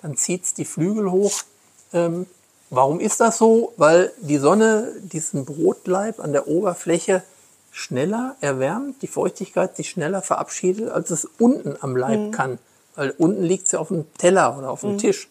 [0.02, 1.42] dann zieht es die Flügel hoch.
[1.92, 2.28] Ähm,
[2.70, 3.74] warum ist das so?
[3.78, 7.24] Weil die Sonne diesen Brotleib an der Oberfläche
[7.72, 12.32] schneller erwärmt, die Feuchtigkeit sich schneller verabschiedet, als es unten am Leib mhm.
[12.32, 12.60] kann.
[12.96, 14.98] Weil unten liegt sie auf dem Teller oder auf dem mhm.
[14.98, 15.30] Tisch.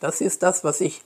[0.00, 1.02] das ist das, was ich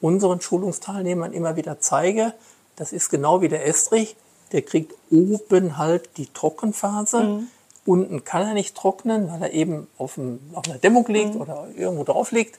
[0.00, 2.32] unseren Schulungsteilnehmern immer wieder zeige.
[2.78, 4.16] Das ist genau wie der Estrich.
[4.52, 7.20] Der kriegt oben halt die Trockenphase.
[7.22, 7.46] Mhm.
[7.84, 11.40] Unten kann er nicht trocknen, weil er eben auf, dem, auf einer Dämmung liegt mhm.
[11.40, 12.58] oder irgendwo drauf liegt.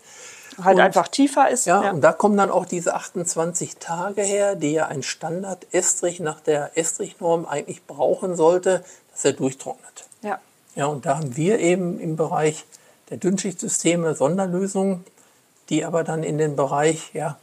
[0.61, 1.65] Halt und, einfach tiefer ist.
[1.65, 6.19] Ja, ja, und da kommen dann auch diese 28 Tage her, die ja ein Standard-Estrich
[6.19, 10.05] nach der Estrichnorm eigentlich brauchen sollte, dass er durchtrocknet.
[10.21, 10.39] Ja.
[10.75, 12.65] Ja, und da haben wir eben im Bereich
[13.09, 15.05] der Dünnschichtsysteme Sonderlösungen,
[15.69, 17.37] die aber dann in den Bereich ja,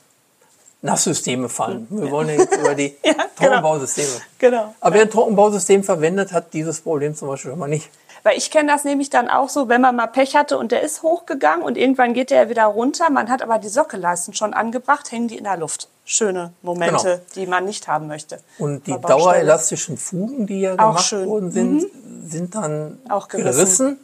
[0.83, 1.87] Nasssysteme fallen.
[1.91, 3.25] Wir wollen ja jetzt über die ja, genau.
[3.37, 4.23] Trockenbausysteme.
[4.39, 4.75] Genau.
[4.81, 7.91] Aber wer ein Trockenbausystem verwendet, hat dieses Problem zum Beispiel schon mal nicht.
[8.27, 10.83] Weil ich kenne das nämlich dann auch so, wenn man mal Pech hatte und der
[10.83, 15.12] ist hochgegangen und irgendwann geht der wieder runter, man hat aber die Sockelleisten schon angebracht,
[15.12, 15.89] hängen die in der Luft.
[16.05, 17.21] Schöne Momente, genau.
[17.37, 18.41] die man nicht haben möchte.
[18.59, 21.29] Und die dauerelastischen Fugen, die ja gemacht schön.
[21.29, 22.29] worden sind, mhm.
[22.29, 23.53] sind dann auch gerissen.
[23.53, 24.01] gerissen.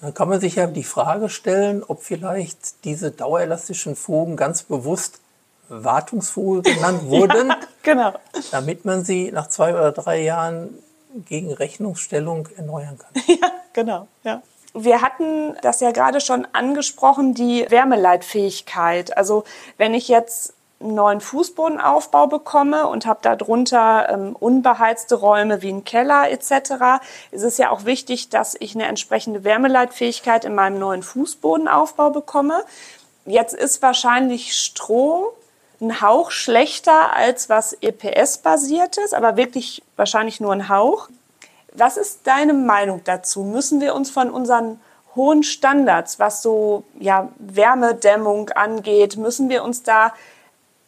[0.00, 5.19] Dann kann man sich ja die Frage stellen, ob vielleicht diese dauerelastischen Fugen ganz bewusst
[5.70, 8.12] Wartungsvogel genannt wurden, ja, genau.
[8.50, 10.70] damit man sie nach zwei oder drei Jahren
[11.26, 13.22] gegen Rechnungsstellung erneuern kann.
[13.26, 14.08] Ja, genau.
[14.24, 14.42] Ja.
[14.74, 19.16] Wir hatten das ja gerade schon angesprochen, die Wärmeleitfähigkeit.
[19.16, 19.44] Also
[19.78, 25.84] wenn ich jetzt einen neuen Fußbodenaufbau bekomme und habe darunter ähm, unbeheizte Räume wie ein
[25.84, 27.02] Keller etc.,
[27.32, 32.64] ist es ja auch wichtig, dass ich eine entsprechende Wärmeleitfähigkeit in meinem neuen Fußbodenaufbau bekomme.
[33.26, 35.34] Jetzt ist wahrscheinlich Stroh
[35.80, 41.08] ein Hauch schlechter als was EPS-basiertes, aber wirklich wahrscheinlich nur ein Hauch.
[41.72, 43.42] Was ist deine Meinung dazu?
[43.42, 44.80] Müssen wir uns von unseren
[45.16, 50.12] hohen Standards, was so ja, Wärmedämmung angeht, müssen wir uns da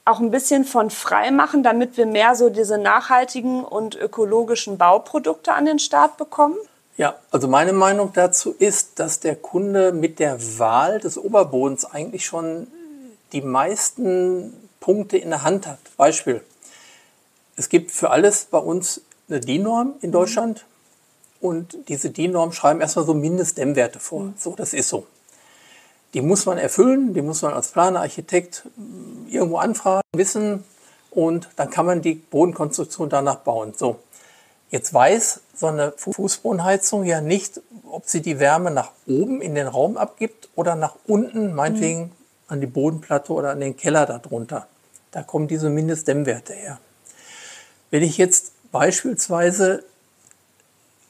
[0.05, 5.53] auch ein bisschen von frei machen, damit wir mehr so diese nachhaltigen und ökologischen Bauprodukte
[5.53, 6.57] an den Start bekommen?
[6.97, 12.27] Ja, also meine Meinung dazu ist, dass der Kunde mit der Wahl des Oberbodens eigentlich
[12.27, 12.67] schon
[13.33, 15.79] die meisten Punkte in der Hand hat.
[15.97, 16.43] Beispiel.
[17.57, 20.13] Es gibt für alles bei uns eine DIN-Norm in mhm.
[20.13, 20.67] Deutschland
[21.41, 24.21] und diese DIN-Norm schreiben erstmal so Mindestdämmwerte vor.
[24.25, 24.35] Mhm.
[24.37, 25.07] So, das ist so.
[26.13, 28.65] Die muss man erfüllen, die muss man als Planer, Architekt
[29.29, 30.65] irgendwo anfragen, wissen
[31.11, 33.73] und dann kann man die Bodenkonstruktion danach bauen.
[33.75, 34.01] So.
[34.71, 39.69] Jetzt weiß so eine Fußbodenheizung ja nicht, ob sie die Wärme nach oben in den
[39.69, 42.11] Raum abgibt oder nach unten, meinetwegen mhm.
[42.49, 44.67] an die Bodenplatte oder an den Keller darunter.
[45.13, 46.81] Da kommen diese Mindestdämmwerte her.
[47.91, 49.85] Wenn ich jetzt beispielsweise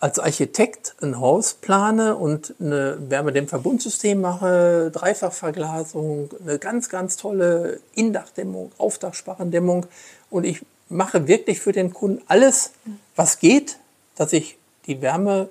[0.01, 8.73] als Architekt ein Haus plane und eine Wärmedämmverbundsystem mache, Dreifachverglasung, eine ganz, ganz tolle Indachdämmung,
[8.79, 9.87] Aufdachsparrendämmung
[10.29, 12.73] und ich mache wirklich für den Kunden alles,
[13.15, 13.79] was geht,
[14.17, 15.49] dass ich die Wärme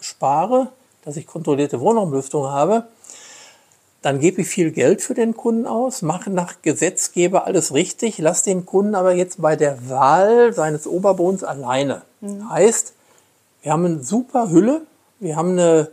[0.00, 0.68] spare,
[1.04, 2.88] dass ich kontrollierte Wohnraumlüftung habe,
[4.02, 8.44] dann gebe ich viel Geld für den Kunden aus, mache nach Gesetzgeber alles richtig, lasse
[8.44, 12.02] den Kunden aber jetzt bei der Wahl seines Oberbodens alleine.
[12.20, 12.48] Mhm.
[12.50, 12.94] Heißt,
[13.62, 14.82] wir haben eine super Hülle.
[15.18, 15.90] Wir haben eine,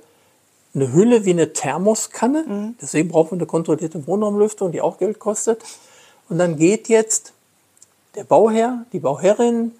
[0.73, 2.45] eine Hülle wie eine Thermoskanne.
[2.47, 2.75] Mhm.
[2.81, 5.61] Deswegen brauchen wir eine kontrollierte Wohnraumlüftung, die auch Geld kostet.
[6.29, 7.33] Und dann geht jetzt
[8.15, 9.73] der Bauherr, die Bauherrin,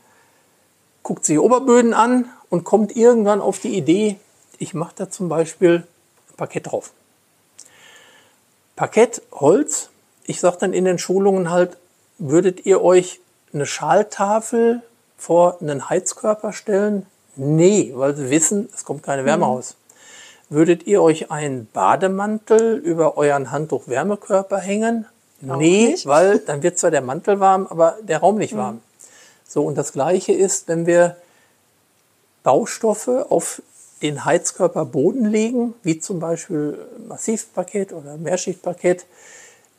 [1.02, 4.18] guckt sich Oberböden an und kommt irgendwann auf die Idee,
[4.60, 5.88] ich mache da zum Beispiel
[6.30, 6.92] ein Parkett drauf.
[8.78, 9.90] Parkett, Holz.
[10.24, 11.76] Ich sage dann in den Schulungen halt,
[12.18, 13.20] würdet ihr euch
[13.54, 14.82] eine Schaltafel
[15.18, 17.06] vor einen Heizkörper stellen,
[17.38, 19.52] Nee, weil sie wissen, es kommt keine Wärme mhm.
[19.52, 19.76] raus.
[20.50, 25.06] Würdet ihr euch einen Bademantel über euren Handtuch-Wärmekörper hängen?
[25.48, 26.08] Auch nee, nicht.
[26.08, 28.58] weil dann wird zwar der Mantel warm, aber der Raum nicht mhm.
[28.58, 28.82] warm.
[29.48, 31.16] So, und das Gleiche ist, wenn wir
[32.44, 33.62] Baustoffe auf
[34.02, 39.06] den Heizkörper Boden legen, wie zum Beispiel Massivparkett oder Mehrschichtparkett,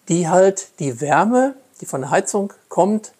[0.09, 3.13] die halt die Wärme, die von der Heizung kommt,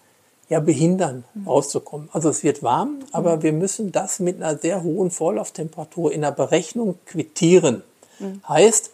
[0.49, 1.47] ja behindern, mhm.
[1.47, 2.09] rauszukommen.
[2.11, 3.43] Also es wird warm, aber mhm.
[3.43, 7.83] wir müssen das mit einer sehr hohen Vorlauftemperatur in der Berechnung quittieren.
[8.17, 8.41] Mhm.
[8.47, 8.91] Heißt,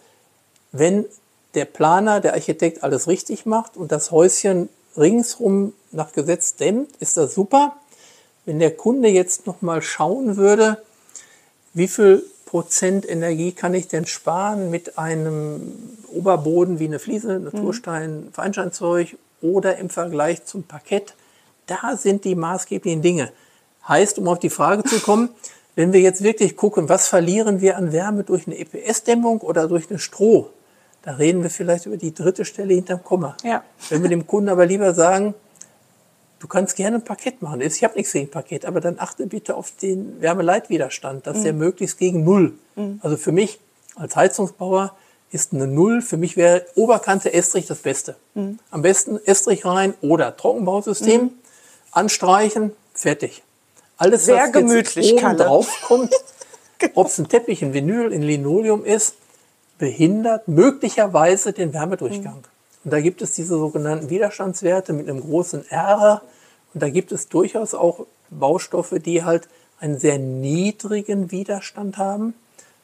[0.74, 1.06] wenn
[1.54, 7.16] der Planer, der Architekt alles richtig macht und das Häuschen ringsrum nach Gesetz dämmt, ist
[7.16, 7.78] das super.
[8.46, 10.78] Wenn der Kunde jetzt noch mal schauen würde,
[11.76, 15.74] wie viel Prozent Energie kann ich denn sparen mit einem
[16.08, 21.16] Oberboden wie eine Fliese, Naturstein, Feinsteinzeug oder im Vergleich zum Parkett,
[21.68, 23.32] da sind die maßgeblichen Dinge.
[23.88, 25.30] Heißt, um auf die Frage zu kommen,
[25.76, 29.90] wenn wir jetzt wirklich gucken, was verlieren wir an Wärme durch eine EPS-Dämmung oder durch
[29.90, 30.50] eine Stroh,
[31.02, 33.36] da reden wir vielleicht über die dritte Stelle hinterm Komma.
[33.44, 33.64] Ja.
[33.90, 35.36] Wenn wir dem Kunden aber lieber sagen,
[36.46, 39.56] du kannst gerne ein Paket machen, ich habe nichts gegen Paket, aber dann achte bitte
[39.56, 41.44] auf den Wärmeleitwiderstand, dass mhm.
[41.44, 42.54] der möglichst gegen Null.
[42.76, 43.00] Mhm.
[43.04, 43.60] Also für mich
[43.96, 44.96] als Heizungsbauer
[45.32, 46.02] ist eine Null.
[46.02, 48.16] Für mich wäre Oberkante Estrich das Beste.
[48.36, 48.60] Mhm.
[48.72, 51.22] Am besten Estrich rein oder Trockenbausystem.
[51.24, 51.32] Mhm
[51.96, 53.42] anstreichen, fertig.
[53.98, 56.12] Alles, Sehr was gemütlich, jetzt oben drauf kommt,
[56.78, 56.92] genau.
[56.96, 59.16] ob es ein Teppich, ein Vinyl, ein Linoleum ist,
[59.78, 62.36] behindert möglicherweise den Wärmedurchgang.
[62.36, 62.84] Mhm.
[62.84, 66.22] Und da gibt es diese sogenannten Widerstandswerte mit einem großen R.
[66.76, 69.48] Und da gibt es durchaus auch Baustoffe, die halt
[69.80, 72.34] einen sehr niedrigen Widerstand haben.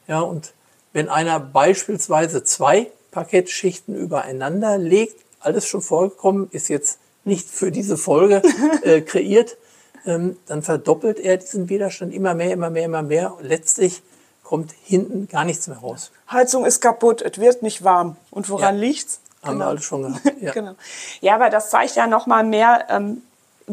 [0.08, 0.54] Ja, und
[0.93, 7.97] wenn einer beispielsweise zwei Parkettschichten übereinander legt, alles schon vorgekommen, ist jetzt nicht für diese
[7.97, 8.41] Folge
[8.84, 9.58] äh, kreiert,
[10.06, 13.36] ähm, dann verdoppelt er diesen Widerstand immer mehr, immer mehr, immer mehr.
[13.36, 14.01] Und letztlich
[14.41, 16.12] kommt hinten gar nichts mehr raus.
[16.32, 18.15] Heizung ist kaputt, es wird nicht warm.
[18.32, 18.82] Und woran ja.
[18.88, 19.19] liegt's?
[19.43, 19.65] Haben genau.
[19.65, 20.21] wir alles schon gehabt.
[20.41, 20.54] Ja.
[20.54, 20.75] genau.
[21.19, 23.21] ja, aber das zeigt ja noch mal mehr, ähm,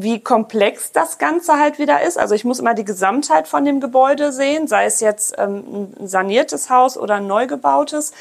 [0.03, 2.19] wie komplex das Ganze halt wieder ist.
[2.19, 6.07] Also ich muss immer die Gesamtheit von dem Gebäude sehen, sei es jetzt ähm, ein
[6.09, 8.13] saniertes Haus oder ein neu gebautes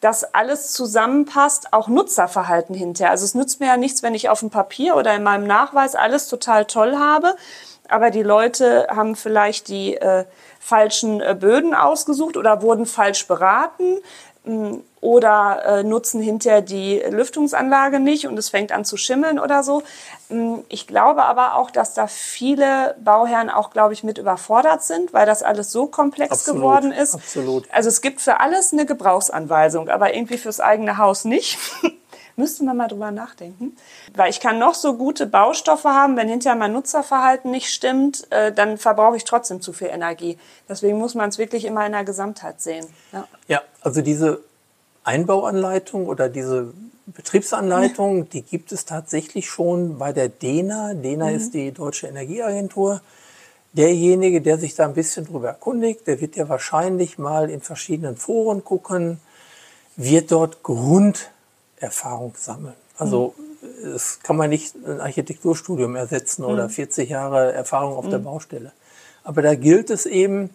[0.00, 3.10] dass alles zusammenpasst, auch Nutzerverhalten hinterher.
[3.10, 5.94] Also es nützt mir ja nichts, wenn ich auf dem Papier oder in meinem Nachweis
[5.94, 7.36] alles total toll habe,
[7.90, 10.24] aber die Leute haben vielleicht die äh,
[10.58, 13.98] falschen äh, Böden ausgesucht oder wurden falsch beraten.
[15.00, 19.82] Oder äh, nutzen hinterher die Lüftungsanlage nicht und es fängt an zu schimmeln oder so.
[20.68, 25.26] Ich glaube aber auch, dass da viele Bauherren auch, glaube ich, mit überfordert sind, weil
[25.26, 27.14] das alles so komplex absolut, geworden ist.
[27.14, 27.68] Absolut.
[27.70, 31.58] Also es gibt für alles eine Gebrauchsanweisung, aber irgendwie fürs eigene Haus nicht.
[32.36, 33.76] Müsste man mal drüber nachdenken.
[34.14, 38.52] Weil ich kann noch so gute Baustoffe haben, wenn hinterher mein Nutzerverhalten nicht stimmt, äh,
[38.52, 40.38] dann verbrauche ich trotzdem zu viel Energie.
[40.68, 42.86] Deswegen muss man es wirklich immer in der Gesamtheit sehen.
[43.12, 44.40] Ja, ja also diese
[45.04, 46.72] Einbauanleitung oder diese
[47.06, 50.94] Betriebsanleitung, die gibt es tatsächlich schon bei der DENA.
[50.94, 51.36] DENA mhm.
[51.36, 53.00] ist die Deutsche Energieagentur.
[53.72, 58.16] Derjenige, der sich da ein bisschen drüber erkundigt, der wird ja wahrscheinlich mal in verschiedenen
[58.16, 59.20] Foren gucken,
[59.96, 60.62] wird dort
[61.80, 62.74] Grunderfahrung sammeln.
[62.98, 63.94] Also mhm.
[63.94, 67.12] es kann man nicht ein Architekturstudium ersetzen oder 40 mhm.
[67.12, 68.24] Jahre Erfahrung auf der mhm.
[68.24, 68.72] Baustelle.
[69.24, 70.50] Aber da gilt es eben,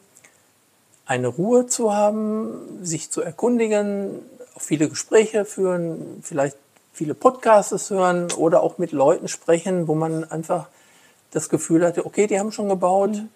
[1.07, 4.21] eine Ruhe zu haben, sich zu erkundigen,
[4.55, 6.57] auch viele Gespräche führen, vielleicht
[6.93, 10.67] viele Podcasts hören oder auch mit Leuten sprechen, wo man einfach
[11.29, 13.29] das Gefühl hatte, okay, die haben schon gebaut, mhm.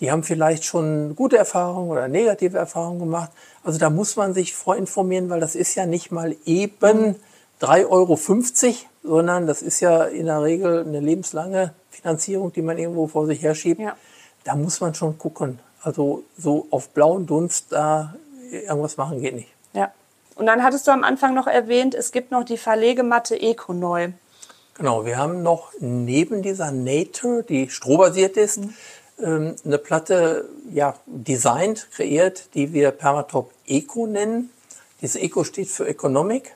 [0.00, 3.30] Die haben vielleicht schon gute Erfahrungen oder negative Erfahrungen gemacht.
[3.64, 7.16] Also da muss man sich vorinformieren, weil das ist ja nicht mal eben mhm.
[7.60, 8.18] 3,50 Euro,
[9.02, 13.42] sondern das ist ja in der Regel eine lebenslange Finanzierung, die man irgendwo vor sich
[13.42, 13.80] herschiebt.
[13.80, 13.96] Ja.
[14.44, 15.58] Da muss man schon gucken.
[15.82, 18.14] Also so auf blauen Dunst da
[18.50, 19.48] irgendwas machen geht nicht.
[19.72, 19.92] Ja.
[20.34, 24.10] Und dann hattest du am Anfang noch erwähnt, es gibt noch die Verlegematte Econeu.
[24.74, 28.74] Genau, wir haben noch neben dieser Nature, die strohbasiert ist, mhm.
[29.22, 34.50] Ähm, eine Platte ja, designt, kreiert, die wir Permatop Eco nennen.
[35.00, 36.54] Dieses Eco steht für Economic,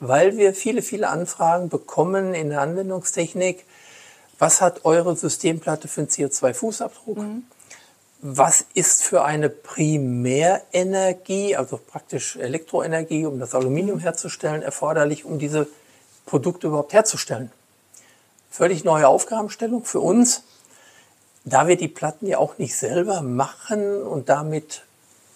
[0.00, 3.64] weil wir viele, viele Anfragen bekommen in der Anwendungstechnik.
[4.38, 7.18] Was hat eure Systemplatte für einen CO2-Fußabdruck?
[7.18, 7.44] Mhm
[8.26, 15.66] was ist für eine Primärenergie, also praktisch Elektroenergie, um das Aluminium herzustellen, erforderlich, um diese
[16.24, 17.52] Produkte überhaupt herzustellen.
[18.50, 20.42] Völlig neue Aufgabenstellung für uns.
[21.44, 24.82] Da wir die Platten ja auch nicht selber machen und damit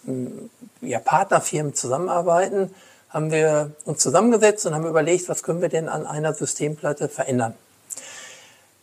[0.04, 2.74] hm, ja, Partnerfirmen zusammenarbeiten,
[3.10, 7.54] haben wir uns zusammengesetzt und haben überlegt, was können wir denn an einer Systemplatte verändern.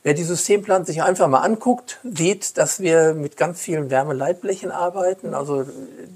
[0.05, 5.33] Wer die Systemplan sich einfach mal anguckt, sieht, dass wir mit ganz vielen Wärmeleitblechen arbeiten.
[5.33, 5.65] Also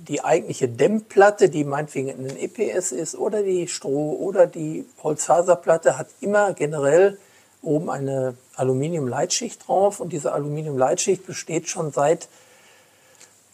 [0.08, 6.06] die eigentliche Dämmplatte, die meinetwegen ein EPS ist, oder die Stroh- oder die Holzfaserplatte, hat
[6.22, 7.18] immer generell
[7.62, 10.00] oben eine Aluminiumleitschicht drauf.
[10.00, 12.28] Und diese Aluminiumleitschicht besteht schon seit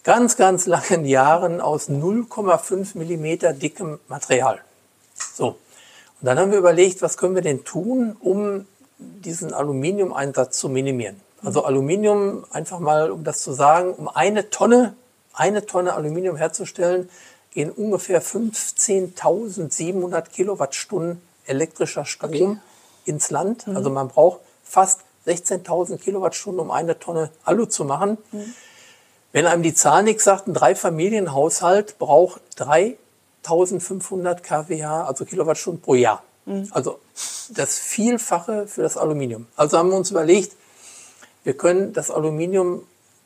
[0.04, 4.60] ganz, ganz langen Jahren aus 0,5 Millimeter dickem Material.
[5.16, 5.48] So.
[5.48, 5.58] Und
[6.22, 8.66] dann haben wir überlegt, was können wir denn tun, um
[8.98, 11.20] diesen Aluminiumeinsatz zu minimieren.
[11.44, 14.96] Also Aluminium, einfach mal, um das zu sagen, um eine Tonne,
[15.34, 17.10] eine Tonne Aluminium herzustellen,
[17.52, 22.58] gehen ungefähr 15.700 Kilowattstunden elektrischer Strom okay.
[23.06, 23.68] Ins Land.
[23.68, 23.78] Mhm.
[23.78, 28.18] Also man braucht fast 16.000 Kilowattstunden, um eine Tonne Alu zu machen.
[28.32, 28.54] Mhm.
[29.32, 36.24] Wenn einem die Zahl nichts sagt, ein Dreifamilienhaushalt braucht 3.500 kWh, also Kilowattstunden pro Jahr.
[36.46, 36.68] Mhm.
[36.72, 37.00] Also
[37.50, 39.48] das Vielfache für das Aluminium.
[39.56, 40.56] Also haben wir uns überlegt,
[41.44, 42.84] wir können das Aluminium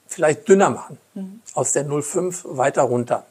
[0.07, 1.41] vielleicht dünner machen, mhm.
[1.53, 3.25] aus der 0,5 weiter runter.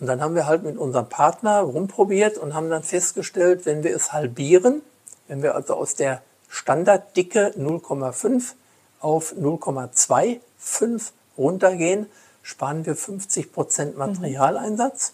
[0.00, 3.94] Und dann haben wir halt mit unserem Partner rumprobiert und haben dann festgestellt, wenn wir
[3.94, 4.82] es halbieren,
[5.28, 8.52] wenn wir also aus der Standarddicke 0,5
[9.00, 12.06] auf 0,25 runtergehen,
[12.42, 15.12] sparen wir 50 Prozent Materialeinsatz,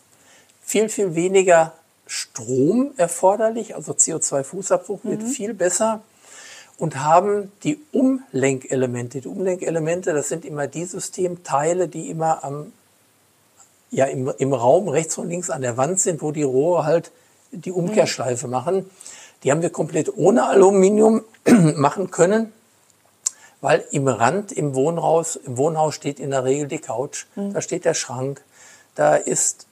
[0.60, 1.72] viel, viel weniger
[2.06, 5.26] Strom erforderlich, also CO2-Fußabdruck wird mhm.
[5.26, 6.02] viel besser
[6.78, 9.20] und haben die Umlenkelemente.
[9.20, 12.72] Die Umlenkelemente, das sind immer die Systemteile, die immer am,
[13.90, 17.12] ja, im, im Raum rechts und links an der Wand sind, wo die Rohre halt
[17.50, 18.50] die Umkehrschleife mhm.
[18.50, 18.90] machen.
[19.42, 21.22] Die haben wir komplett ohne Aluminium
[21.76, 22.52] machen können,
[23.60, 27.52] weil im Rand im Wohnhaus, im Wohnhaus steht in der Regel die Couch, mhm.
[27.52, 28.42] da steht der Schrank,
[28.94, 29.66] da ist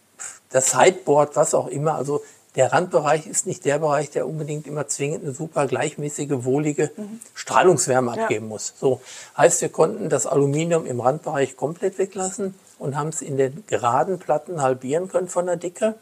[0.50, 1.94] das Sideboard, was auch immer.
[1.94, 2.22] Also
[2.56, 7.20] der Randbereich ist nicht der Bereich, der unbedingt immer zwingend eine super gleichmäßige, wohlige mhm.
[7.34, 8.48] Strahlungswärme abgeben ja.
[8.48, 8.74] muss.
[8.78, 9.00] So
[9.36, 14.18] heißt, wir konnten das Aluminium im Randbereich komplett weglassen und haben es in den geraden
[14.18, 15.94] Platten halbieren können von der Dicke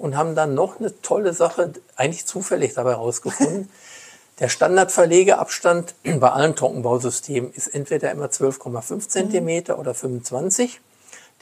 [0.00, 3.70] und haben dann noch eine tolle Sache eigentlich zufällig dabei rausgefunden.
[4.40, 9.80] Der Standardverlegeabstand bei allen Trockenbausystemen ist entweder immer 12,5 Zentimeter mhm.
[9.80, 10.80] oder 25.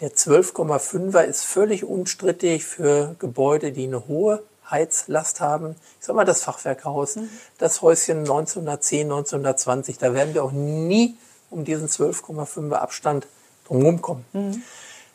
[0.01, 5.77] Der 12,5er ist völlig unstrittig für Gebäude, die eine hohe Heizlast haben.
[6.01, 7.29] Ich sag mal, das Fachwerkhaus, mhm.
[7.59, 11.17] das Häuschen 1910, 1920, da werden wir auch nie
[11.51, 13.29] um diesen 12,5er Abstand
[13.69, 14.25] drumherum kommen.
[14.33, 14.63] Mhm.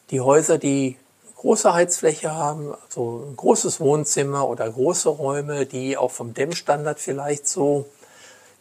[0.10, 0.98] Die Häuser, die
[1.44, 7.50] große Heizfläche haben, also ein großes Wohnzimmer oder große Räume, die auch vom Dämmstandard vielleicht
[7.50, 7.86] so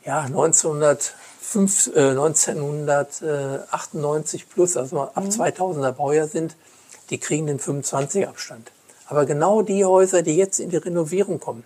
[0.04, 5.28] ja, 1905, äh, 1998 plus, also ab mhm.
[5.28, 6.56] 2000er Baujahr sind,
[7.10, 8.72] die kriegen den 25 Abstand.
[9.06, 11.62] Aber genau die Häuser, die jetzt in die Renovierung kommen,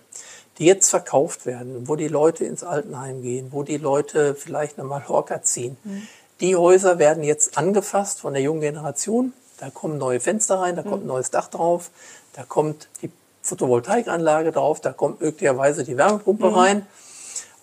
[0.59, 4.85] die jetzt verkauft werden, wo die Leute ins Altenheim gehen, wo die Leute vielleicht nach
[4.85, 6.07] Mallorca ziehen, mhm.
[6.41, 9.33] die Häuser werden jetzt angefasst von der jungen Generation.
[9.57, 11.89] Da kommen neue Fenster rein, da kommt ein neues Dach drauf,
[12.33, 16.53] da kommt die Photovoltaikanlage drauf, da kommt möglicherweise die Wärmepumpe mhm.
[16.53, 16.87] rein.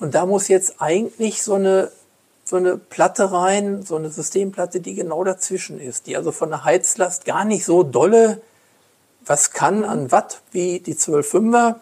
[0.01, 1.91] Und da muss jetzt eigentlich so eine,
[2.45, 6.65] so eine Platte rein, so eine Systemplatte, die genau dazwischen ist, die also von der
[6.65, 8.41] Heizlast gar nicht so dolle
[9.27, 11.77] was kann an Watt wie die 12,5er,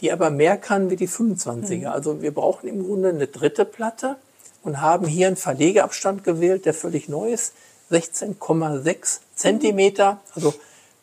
[0.00, 1.76] die aber mehr kann wie die 25er.
[1.76, 1.86] Mhm.
[1.86, 4.16] Also wir brauchen im Grunde eine dritte Platte
[4.62, 7.54] und haben hier einen Verlegeabstand gewählt, der völlig neu ist,
[7.90, 10.20] 16,6 Zentimeter.
[10.34, 10.54] Also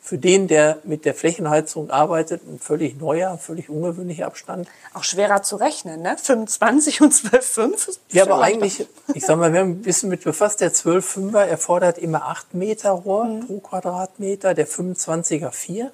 [0.08, 4.66] für den, der mit der Flächenheizung arbeitet, ein völlig neuer, völlig ungewöhnlicher Abstand.
[4.94, 6.16] Auch schwerer zu rechnen, ne?
[6.16, 7.98] 25 und 12,5.
[8.12, 11.98] Ja, aber eigentlich, ich sag mal, wir haben ein bisschen mit befasst, der 12,5er erfordert
[11.98, 13.46] immer 8 Meter Rohr mhm.
[13.46, 15.92] pro Quadratmeter, der 25er 4.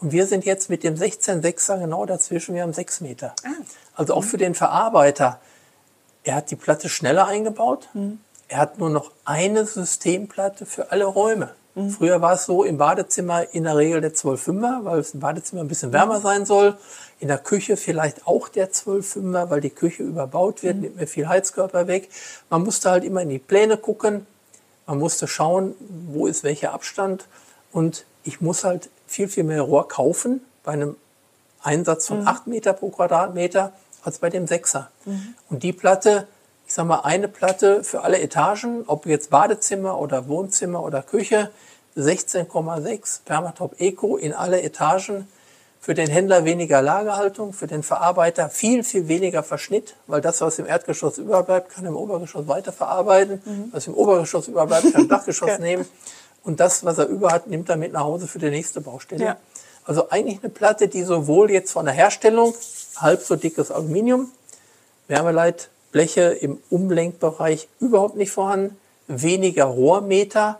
[0.00, 3.36] Und wir sind jetzt mit dem 16,6er genau dazwischen, wir haben 6 Meter.
[3.44, 3.50] Ah.
[3.94, 4.28] Also auch mhm.
[4.28, 5.38] für den Verarbeiter.
[6.24, 7.88] Er hat die Platte schneller eingebaut.
[7.94, 8.18] Mhm.
[8.54, 11.50] Er hat nur noch eine Systemplatte für alle Räume.
[11.74, 11.90] Mhm.
[11.90, 15.62] Früher war es so im Badezimmer in der Regel der 12,5er, weil es im Badezimmer
[15.62, 16.78] ein bisschen wärmer sein soll.
[17.18, 20.82] In der Küche vielleicht auch der 12,5er, weil die Küche überbaut wird, mhm.
[20.82, 22.08] nimmt mir viel Heizkörper weg.
[22.48, 24.24] Man musste halt immer in die Pläne gucken.
[24.86, 25.74] Man musste schauen,
[26.12, 27.26] wo ist welcher Abstand.
[27.72, 30.94] Und ich muss halt viel, viel mehr Rohr kaufen bei einem
[31.60, 32.28] Einsatz von mhm.
[32.28, 33.72] 8 Meter pro Quadratmeter
[34.04, 34.86] als bei dem 6er.
[35.06, 35.34] Mhm.
[35.50, 36.28] Und die Platte
[36.66, 41.50] ich sag mal, eine Platte für alle Etagen, ob jetzt Badezimmer oder Wohnzimmer oder Küche,
[41.96, 45.28] 16,6 Permatop Eco in alle Etagen.
[45.80, 50.58] Für den Händler weniger Lagerhaltung, für den Verarbeiter viel, viel weniger Verschnitt, weil das, was
[50.58, 53.42] im Erdgeschoss überbleibt, kann im Obergeschoss weiterverarbeiten.
[53.44, 53.68] Mhm.
[53.70, 55.58] Was im Obergeschoss überbleibt, kann im Dachgeschoss ja.
[55.58, 55.84] nehmen.
[56.42, 59.24] Und das, was er über hat, nimmt er mit nach Hause für die nächste Baustelle.
[59.24, 59.36] Ja.
[59.84, 62.54] Also eigentlich eine Platte, die sowohl jetzt von der Herstellung
[62.96, 64.30] halb so dickes Aluminium,
[65.06, 68.76] Wärmeleit Bleche im Umlenkbereich überhaupt nicht vorhanden.
[69.06, 70.58] Weniger Rohrmeter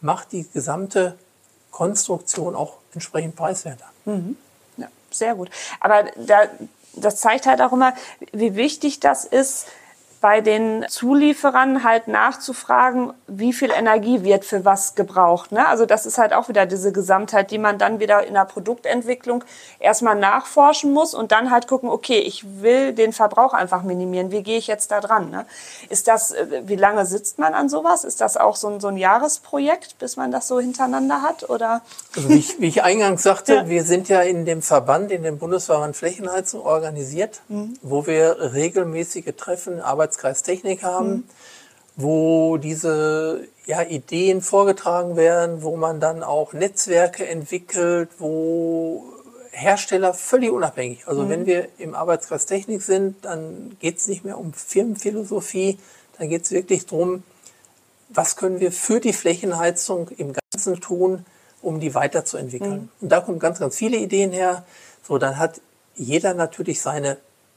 [0.00, 1.18] macht die gesamte
[1.72, 3.86] Konstruktion auch entsprechend preiswerter.
[4.04, 4.36] Mhm.
[4.76, 5.50] Ja, sehr gut.
[5.80, 6.42] Aber da,
[6.94, 7.94] das zeigt halt auch immer,
[8.30, 9.66] wie wichtig das ist,
[10.20, 15.52] bei den Zulieferern halt nachzufragen, wie viel Energie wird für was gebraucht.
[15.52, 15.66] Ne?
[15.66, 19.44] Also das ist halt auch wieder diese Gesamtheit, die man dann wieder in der Produktentwicklung
[19.78, 24.30] erstmal nachforschen muss und dann halt gucken, okay, ich will den Verbrauch einfach minimieren.
[24.30, 25.30] Wie gehe ich jetzt da dran?
[25.30, 25.46] Ne?
[25.88, 28.04] Ist das, äh, wie lange sitzt man an sowas?
[28.04, 31.48] Ist das auch so ein, so ein Jahresprojekt, bis man das so hintereinander hat?
[31.50, 31.82] Oder?
[32.16, 33.68] Also wie, ich, wie ich eingangs sagte, ja.
[33.68, 37.74] wir sind ja in dem Verband, in dem Bundesverband Flächenheizung organisiert, mhm.
[37.82, 41.24] wo wir regelmäßige Treffen, Arbeits Arbeitskreis Technik haben, mhm.
[41.96, 49.04] wo diese ja, Ideen vorgetragen werden, wo man dann auch Netzwerke entwickelt, wo
[49.50, 51.06] Hersteller völlig unabhängig.
[51.06, 51.28] Also mhm.
[51.28, 55.78] wenn wir im Arbeitskreis Technik sind, dann geht es nicht mehr um Firmenphilosophie,
[56.18, 57.22] dann geht es wirklich darum,
[58.08, 61.26] was können wir für die Flächenheizung im Ganzen tun,
[61.60, 62.82] um die weiterzuentwickeln.
[62.82, 62.88] Mhm.
[63.00, 64.64] Und da kommen ganz, ganz viele Ideen her.
[65.06, 65.60] So, dann hat
[65.94, 67.16] jeder natürlich seine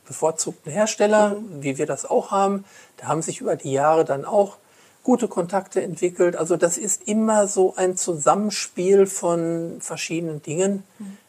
[0.10, 2.66] bevorzugten Hersteller, wie wir das auch haben.
[2.98, 4.58] Da haben sich über die Jahre dann auch
[5.04, 6.36] gute Kontakte entwickelt.
[6.36, 10.84] Also das ist immer so ein Zusammenspiel von verschiedenen Dingen.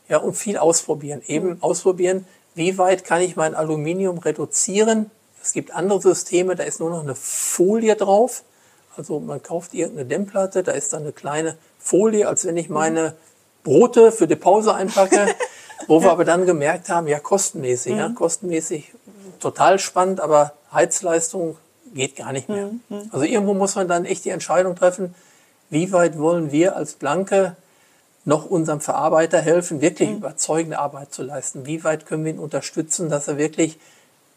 [0.08, 1.22] Ja, und viel ausprobieren.
[1.26, 1.62] Eben mhm.
[1.62, 5.10] ausprobieren, wie weit kann ich mein Aluminium reduzieren.
[5.42, 8.42] Es gibt andere Systeme, da ist nur noch eine Folie drauf.
[8.96, 12.74] Also man kauft irgendeine Dämmplatte, da ist dann eine kleine Folie, als wenn ich mhm.
[12.74, 13.14] meine
[13.62, 15.28] Brote für die Pause einpacke.
[15.86, 17.98] Wo wir aber dann gemerkt haben, ja, kostenmäßig, mhm.
[17.98, 18.92] ja, kostenmäßig
[19.38, 21.56] total spannend, aber Heizleistung
[21.94, 22.66] geht gar nicht mehr.
[22.66, 22.80] Mhm.
[22.88, 23.10] mhm.
[23.10, 25.14] Also irgendwo muss man dann echt die Entscheidung treffen,
[25.70, 27.56] wie weit wollen wir als Blanke
[28.24, 30.16] noch unserem Verarbeiter helfen, wirklich mhm.
[30.16, 31.66] überzeugende Arbeit zu leisten?
[31.66, 33.78] Wie weit können wir ihn unterstützen, dass er wirklich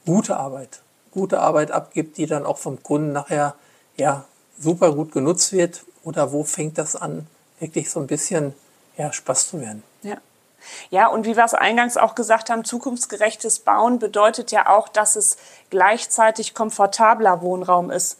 [0.06, 0.82] gute Arbeit,
[1.12, 3.56] gute Arbeit abgibt, die dann auch vom Kunden nachher
[3.98, 4.26] ja
[4.60, 5.84] super gut genutzt wird?
[6.04, 7.28] Oder wo fängt das an,
[7.60, 8.54] wirklich so ein bisschen
[8.98, 9.84] ja, Spaß zu werden?
[10.02, 10.18] Ja.
[10.90, 15.16] Ja, und wie wir es eingangs auch gesagt haben, zukunftsgerechtes Bauen bedeutet ja auch, dass
[15.16, 15.38] es
[15.70, 18.20] gleichzeitig komfortabler Wohnraum ist.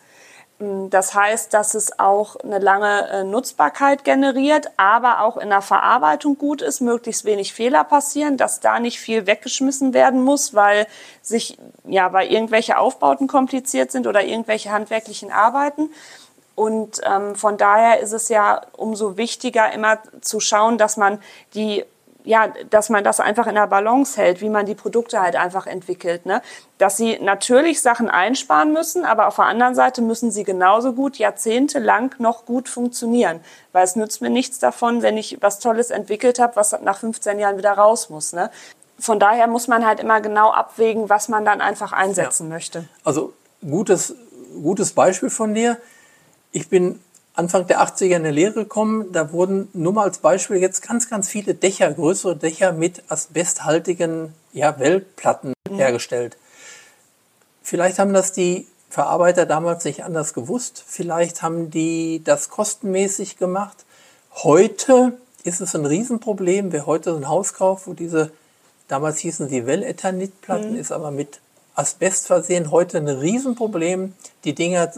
[0.60, 5.62] Mm, das heißt, dass es auch eine lange äh, Nutzbarkeit generiert, aber auch in der
[5.62, 10.88] Verarbeitung gut ist, möglichst wenig Fehler passieren, dass da nicht viel weggeschmissen werden muss, weil
[11.22, 15.90] sich, ja, weil irgendwelche Aufbauten kompliziert sind oder irgendwelche handwerklichen Arbeiten.
[16.56, 21.20] Und ähm, von daher ist es ja umso wichtiger, immer zu schauen, dass man
[21.56, 21.84] die
[22.26, 25.68] ja, dass man das einfach in der Balance hält, wie man die Produkte halt einfach
[25.68, 26.26] entwickelt.
[26.26, 26.42] Ne?
[26.78, 31.18] Dass sie natürlich Sachen einsparen müssen, aber auf der anderen Seite müssen sie genauso gut
[31.18, 33.42] jahrzehntelang noch gut funktionieren.
[33.72, 37.40] Weil es nützt mir nichts davon, wenn ich was Tolles entwickelt habe, was nach 15
[37.40, 38.34] Jahren wieder raus muss.
[38.34, 38.50] Ne?
[39.00, 42.56] Von daher muss man halt immer genau abwägen, was man dann einfach einsetzen ja.
[42.56, 42.86] möchte.
[43.04, 44.16] Also gutes,
[44.62, 45.78] gutes Beispiel von dir.
[46.52, 47.02] Ich bin
[47.36, 49.12] Anfang der 80er in eine Lehre gekommen.
[49.12, 54.34] Da wurden nur mal als Beispiel jetzt ganz, ganz viele Dächer, größere Dächer mit asbesthaltigen
[54.52, 55.76] ja, Wellplatten mhm.
[55.76, 56.38] hergestellt.
[57.64, 60.84] Vielleicht haben das die Verarbeiter damals nicht anders gewusst.
[60.86, 63.86] Vielleicht haben die das kostenmäßig gemacht.
[64.36, 65.14] Heute
[65.44, 66.72] ist es ein Riesenproblem.
[66.72, 68.32] Wer heute ein Haus kauft, wo diese,
[68.88, 70.80] damals hießen sie Welleternitplatten, mhm.
[70.80, 71.40] ist aber mit
[71.74, 74.14] Asbest versehen, heute ein Riesenproblem.
[74.44, 74.92] Die Dinger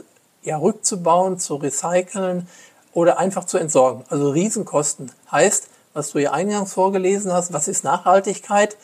[0.46, 2.48] ja, rückzubauen, zu recyceln
[2.94, 4.06] oder einfach zu entsorgen.
[4.10, 5.12] Also Riesenkosten.
[5.32, 8.78] Heißt, was du ja eingangs vorgelesen hast, was ist Nachhaltigkeit?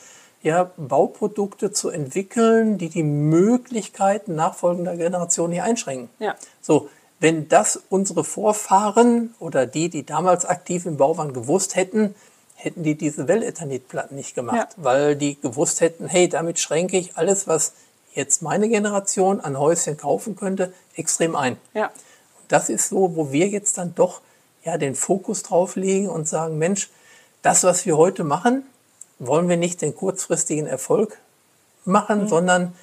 [0.44, 6.10] Ja, Bauprodukte zu entwickeln, die die Möglichkeiten nachfolgender Generationen nicht einschränken.
[6.20, 6.36] Ja.
[6.62, 6.90] So,
[7.20, 12.16] wenn das unsere Vorfahren oder die, die damals aktiv im Bau waren, gewusst hätten,
[12.56, 14.84] hätten die diese Welleternitplatten nicht gemacht, ja.
[14.84, 17.74] weil die gewusst hätten, hey, damit schränke ich alles, was
[18.14, 21.58] jetzt meine Generation an Häuschen kaufen könnte, extrem ein.
[21.74, 21.88] Ja.
[21.88, 24.22] Und das ist so, wo wir jetzt dann doch
[24.64, 26.90] ja den Fokus drauf legen und sagen, Mensch,
[27.42, 28.64] das, was wir heute machen,
[29.20, 31.18] wollen wir nicht den kurzfristigen Erfolg
[31.86, 32.28] machen, mhm.
[32.28, 32.76] sondern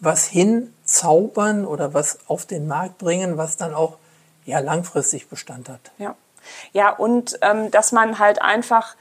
[0.00, 3.98] was hinzaubern oder was auf den Markt bringen, was dann auch
[4.44, 5.80] ja langfristig Bestand hat.
[5.98, 6.14] Ja,
[6.72, 8.94] ja und ähm, dass man halt einfach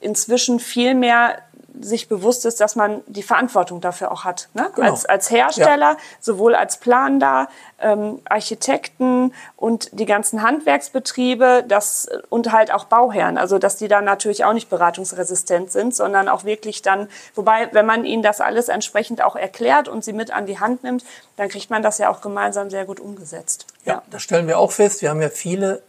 [0.00, 1.42] inzwischen viel mehr
[1.82, 4.48] sich bewusst ist, dass man die Verantwortung dafür auch hat.
[4.54, 4.70] Ne?
[4.74, 4.90] Genau.
[4.90, 5.96] Als, als Hersteller, ja.
[6.20, 7.48] sowohl als Planender,
[7.80, 13.38] ähm, Architekten und die ganzen Handwerksbetriebe das, und halt auch Bauherren.
[13.38, 17.86] Also dass die dann natürlich auch nicht beratungsresistent sind, sondern auch wirklich dann, wobei, wenn
[17.86, 21.04] man ihnen das alles entsprechend auch erklärt und sie mit an die Hand nimmt,
[21.36, 23.66] dann kriegt man das ja auch gemeinsam sehr gut umgesetzt.
[23.84, 24.02] Ja, ja.
[24.10, 25.02] das stellen wir auch fest.
[25.02, 25.82] Wir haben ja viele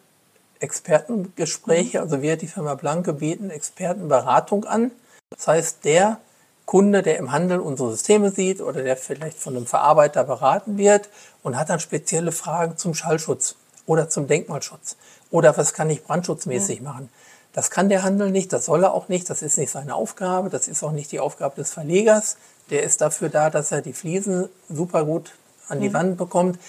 [0.61, 1.99] Expertengespräche.
[1.99, 4.91] Also wir, die Firma Blanke, bieten Expertenberatung an.
[5.31, 6.19] Das heißt, der
[6.65, 11.09] Kunde, der im Handel unsere Systeme sieht oder der vielleicht von einem Verarbeiter beraten wird
[11.43, 13.55] und hat dann spezielle Fragen zum Schallschutz
[13.85, 14.95] oder zum Denkmalschutz
[15.31, 16.83] oder was kann ich brandschutzmäßig ja.
[16.83, 17.09] machen.
[17.53, 20.49] Das kann der Handel nicht, das soll er auch nicht, das ist nicht seine Aufgabe,
[20.49, 22.37] das ist auch nicht die Aufgabe des Verlegers.
[22.69, 25.33] Der ist dafür da, dass er die Fliesen super gut
[25.67, 25.93] an die mhm.
[25.93, 26.59] Wand bekommt.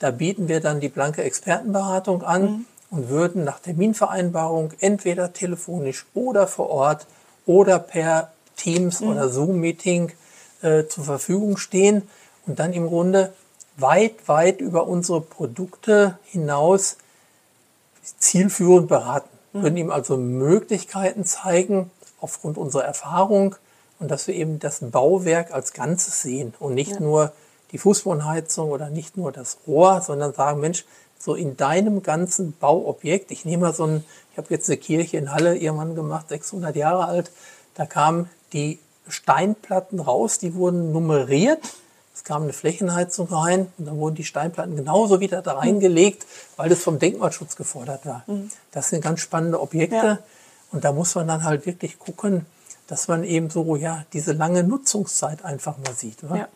[0.00, 2.64] Da bieten wir dann die blanke Expertenberatung an mhm.
[2.90, 7.06] und würden nach Terminvereinbarung entweder telefonisch oder vor Ort
[7.46, 9.08] oder per Teams mhm.
[9.08, 10.12] oder Zoom-Meeting
[10.62, 12.08] äh, zur Verfügung stehen
[12.46, 13.32] und dann im Grunde
[13.76, 16.96] weit, weit über unsere Produkte hinaus
[18.18, 19.28] zielführend beraten.
[19.52, 19.62] Mhm.
[19.62, 21.90] Können ihm also Möglichkeiten zeigen
[22.20, 23.56] aufgrund unserer Erfahrung
[23.98, 27.00] und dass wir eben das Bauwerk als Ganzes sehen und nicht ja.
[27.00, 27.32] nur
[27.72, 30.84] die Fußbodenheizung oder nicht nur das Rohr, sondern sagen, Mensch,
[31.22, 35.18] so in deinem ganzen Bauobjekt, ich nehme mal so ein, ich habe jetzt eine Kirche
[35.18, 37.30] in Halle irgendwann gemacht, 600 Jahre alt,
[37.74, 41.60] da kamen die Steinplatten raus, die wurden nummeriert.
[42.14, 46.68] Es kam eine Flächenheizung rein und dann wurden die Steinplatten genauso wieder da reingelegt, weil
[46.68, 48.24] das vom Denkmalschutz gefordert war.
[48.26, 48.50] Mhm.
[48.72, 50.18] Das sind ganz spannende Objekte ja.
[50.72, 52.46] und da muss man dann halt wirklich gucken,
[52.88, 56.22] dass man eben so ja diese lange Nutzungszeit einfach mal sieht.
[56.24, 56.36] Oder?
[56.36, 56.48] Ja.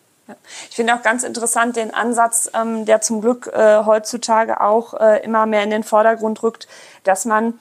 [0.70, 5.22] Ich finde auch ganz interessant den Ansatz, ähm, der zum Glück äh, heutzutage auch äh,
[5.24, 6.66] immer mehr in den Vordergrund rückt,
[7.04, 7.54] dass man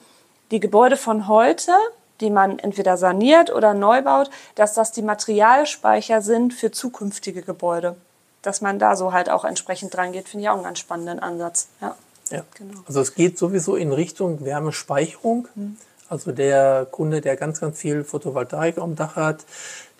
[0.50, 1.72] die Gebäude von heute,
[2.20, 7.96] die man entweder saniert oder neu baut, dass das die Materialspeicher sind für zukünftige Gebäude.
[8.42, 11.18] Dass man da so halt auch entsprechend dran geht, finde ich auch einen ganz spannenden
[11.20, 11.68] Ansatz.
[11.80, 11.96] Ja.
[12.30, 12.42] ja.
[12.54, 12.80] Genau.
[12.86, 15.48] Also es geht sowieso in Richtung Wärmespeicherung.
[15.54, 15.76] Mhm.
[16.08, 19.44] Also der Kunde, der ganz, ganz viel Photovoltaik am Dach hat,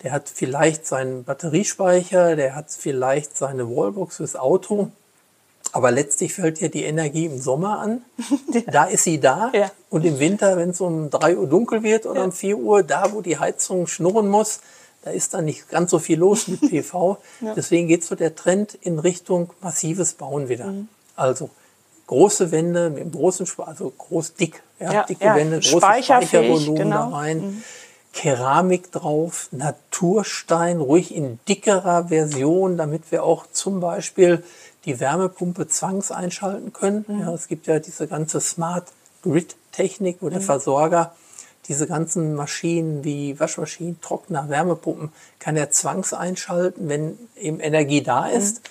[0.03, 4.91] der hat vielleicht seinen Batteriespeicher, der hat vielleicht seine Wallbox fürs Auto.
[5.73, 8.01] Aber letztlich fällt ja die Energie im Sommer an.
[8.53, 8.61] ja.
[8.67, 9.51] Da ist sie da.
[9.53, 9.71] Ja.
[9.89, 12.25] Und im Winter, wenn es um 3 Uhr dunkel wird oder ja.
[12.25, 14.61] um 4 Uhr, da wo die Heizung schnurren muss,
[15.03, 17.17] da ist dann nicht ganz so viel los mit PV.
[17.55, 20.67] Deswegen geht so der Trend in Richtung massives Bauen wieder.
[20.67, 20.87] Mhm.
[21.15, 21.49] Also
[22.07, 27.09] große Wände mit einem großen, also groß dick, ja, dicke Wände, großes Speichervolumen genau.
[27.09, 27.37] da rein.
[27.37, 27.63] Mhm.
[28.17, 34.43] Keramik drauf, Naturstein, ruhig in dickerer Version, damit wir auch zum Beispiel
[34.85, 37.05] die Wärmepumpe zwangseinschalten können.
[37.07, 37.19] Mhm.
[37.19, 38.87] Ja, es gibt ja diese ganze Smart
[39.21, 40.45] Grid Technik, wo der mhm.
[40.45, 41.15] Versorger
[41.67, 48.63] diese ganzen Maschinen wie Waschmaschinen, Trockner, Wärmepumpen kann er zwangseinschalten, wenn eben Energie da ist.
[48.63, 48.69] Mhm.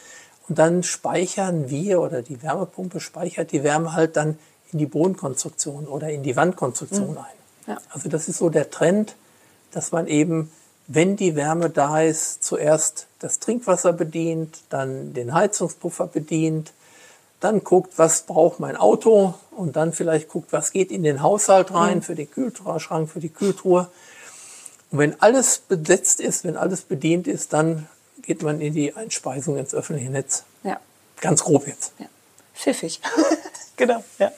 [0.49, 4.41] Und dann speichern wir oder die Wärmepumpe speichert die Wärme halt dann
[4.73, 7.25] in die Bodenkonstruktion oder in die Wandkonstruktion ein.
[7.69, 7.79] Ja.
[7.91, 9.15] Also das ist so der Trend,
[9.77, 10.51] dass man eben,
[10.87, 16.73] wenn die Wärme da ist, zuerst das Trinkwasser bedient, dann den Heizungspuffer bedient,
[17.41, 21.75] dann guckt, was braucht mein Auto und dann vielleicht guckt, was geht in den Haushalt
[21.75, 22.03] rein, mhm.
[22.03, 23.91] für den Kühlschrank, für die Kühltruhe.
[24.91, 27.87] Und wenn alles besetzt ist, wenn alles bedient ist, dann
[28.23, 30.45] geht man in die Einspeisung ins öffentliche Netz.
[30.63, 30.81] Ja.
[31.21, 31.93] Ganz grob jetzt.
[31.99, 32.07] Ja.
[32.55, 33.03] Pfiffig.
[33.77, 34.33] genau, ja.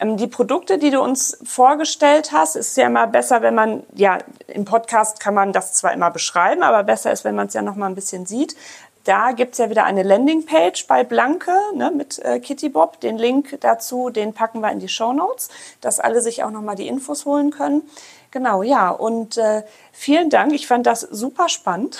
[0.00, 4.18] Ähm, die Produkte, die du uns vorgestellt hast, ist ja immer besser, wenn man, ja,
[4.46, 7.62] im Podcast kann man das zwar immer beschreiben, aber besser ist, wenn man es ja
[7.62, 8.56] noch mal ein bisschen sieht.
[9.04, 13.00] Da gibt es ja wieder eine Landingpage bei Blanke ne, mit äh, Kitty Bob.
[13.00, 15.48] Den Link dazu, den packen wir in die Show Notes,
[15.80, 17.88] dass alle sich auch noch mal die Infos holen können.
[18.30, 18.90] Genau, ja.
[18.90, 19.62] Und äh,
[19.92, 20.52] vielen Dank.
[20.52, 21.98] Ich fand das super spannend.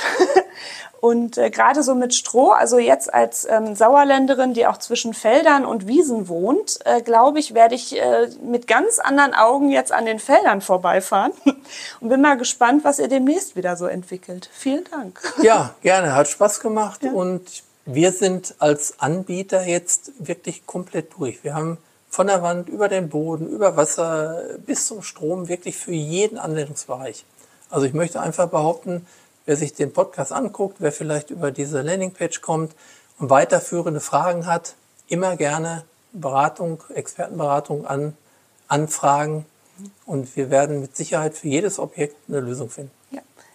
[1.01, 5.65] und äh, gerade so mit Stroh, also jetzt als ähm, Sauerländerin, die auch zwischen Feldern
[5.65, 10.05] und Wiesen wohnt, äh, glaube ich, werde ich äh, mit ganz anderen Augen jetzt an
[10.05, 11.33] den Feldern vorbeifahren
[12.01, 14.51] und bin mal gespannt, was ihr demnächst wieder so entwickelt.
[14.53, 15.21] Vielen Dank.
[15.43, 16.15] Ja, gerne.
[16.15, 17.13] Hat Spaß gemacht ja.
[17.13, 21.43] und wir sind als Anbieter jetzt wirklich komplett durch.
[21.43, 21.79] Wir haben
[22.19, 27.25] von der Wand über den Boden, über Wasser bis zum Strom, wirklich für jeden Anwendungsbereich.
[27.71, 29.07] Also ich möchte einfach behaupten,
[29.47, 32.75] wer sich den Podcast anguckt, wer vielleicht über diese Landingpage kommt
[33.21, 34.75] und weiterführende Fragen hat,
[35.07, 38.17] immer gerne Beratung, Expertenberatung an,
[38.67, 39.47] anfragen
[40.05, 42.98] und wir werden mit Sicherheit für jedes Objekt eine Lösung finden.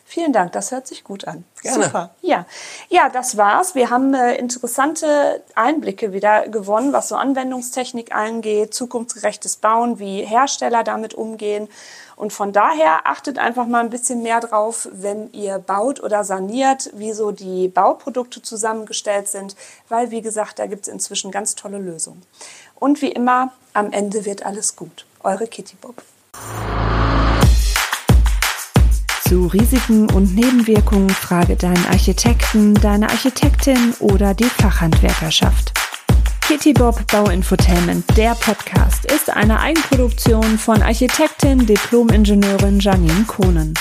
[0.06, 1.44] Vielen Dank, das hört sich gut an.
[1.62, 1.86] Gerne.
[1.86, 2.10] Super.
[2.22, 2.46] Ja.
[2.90, 3.74] ja, das war's.
[3.74, 10.84] Wir haben äh, interessante Einblicke wieder gewonnen, was so Anwendungstechnik angeht, zukunftsgerechtes Bauen, wie Hersteller
[10.84, 11.68] damit umgehen.
[12.16, 16.92] Und von daher achtet einfach mal ein bisschen mehr drauf, wenn ihr baut oder saniert,
[16.94, 19.56] wie so die Bauprodukte zusammengestellt sind,
[19.90, 22.22] weil, wie gesagt, da gibt es inzwischen ganz tolle Lösungen.
[22.76, 25.06] Und wie immer, am Ende wird alles gut.
[25.24, 26.04] Eure Kitty Bob.
[29.34, 35.74] Zu Risiken und Nebenwirkungen frage deinen Architekten, deine Architektin oder die Fachhandwerkerschaft.
[36.42, 43.74] Kitty Bob Bauinfotainment, der Podcast, ist eine Eigenproduktion von Architektin, Diplom-Ingenieurin Janine Kohnen.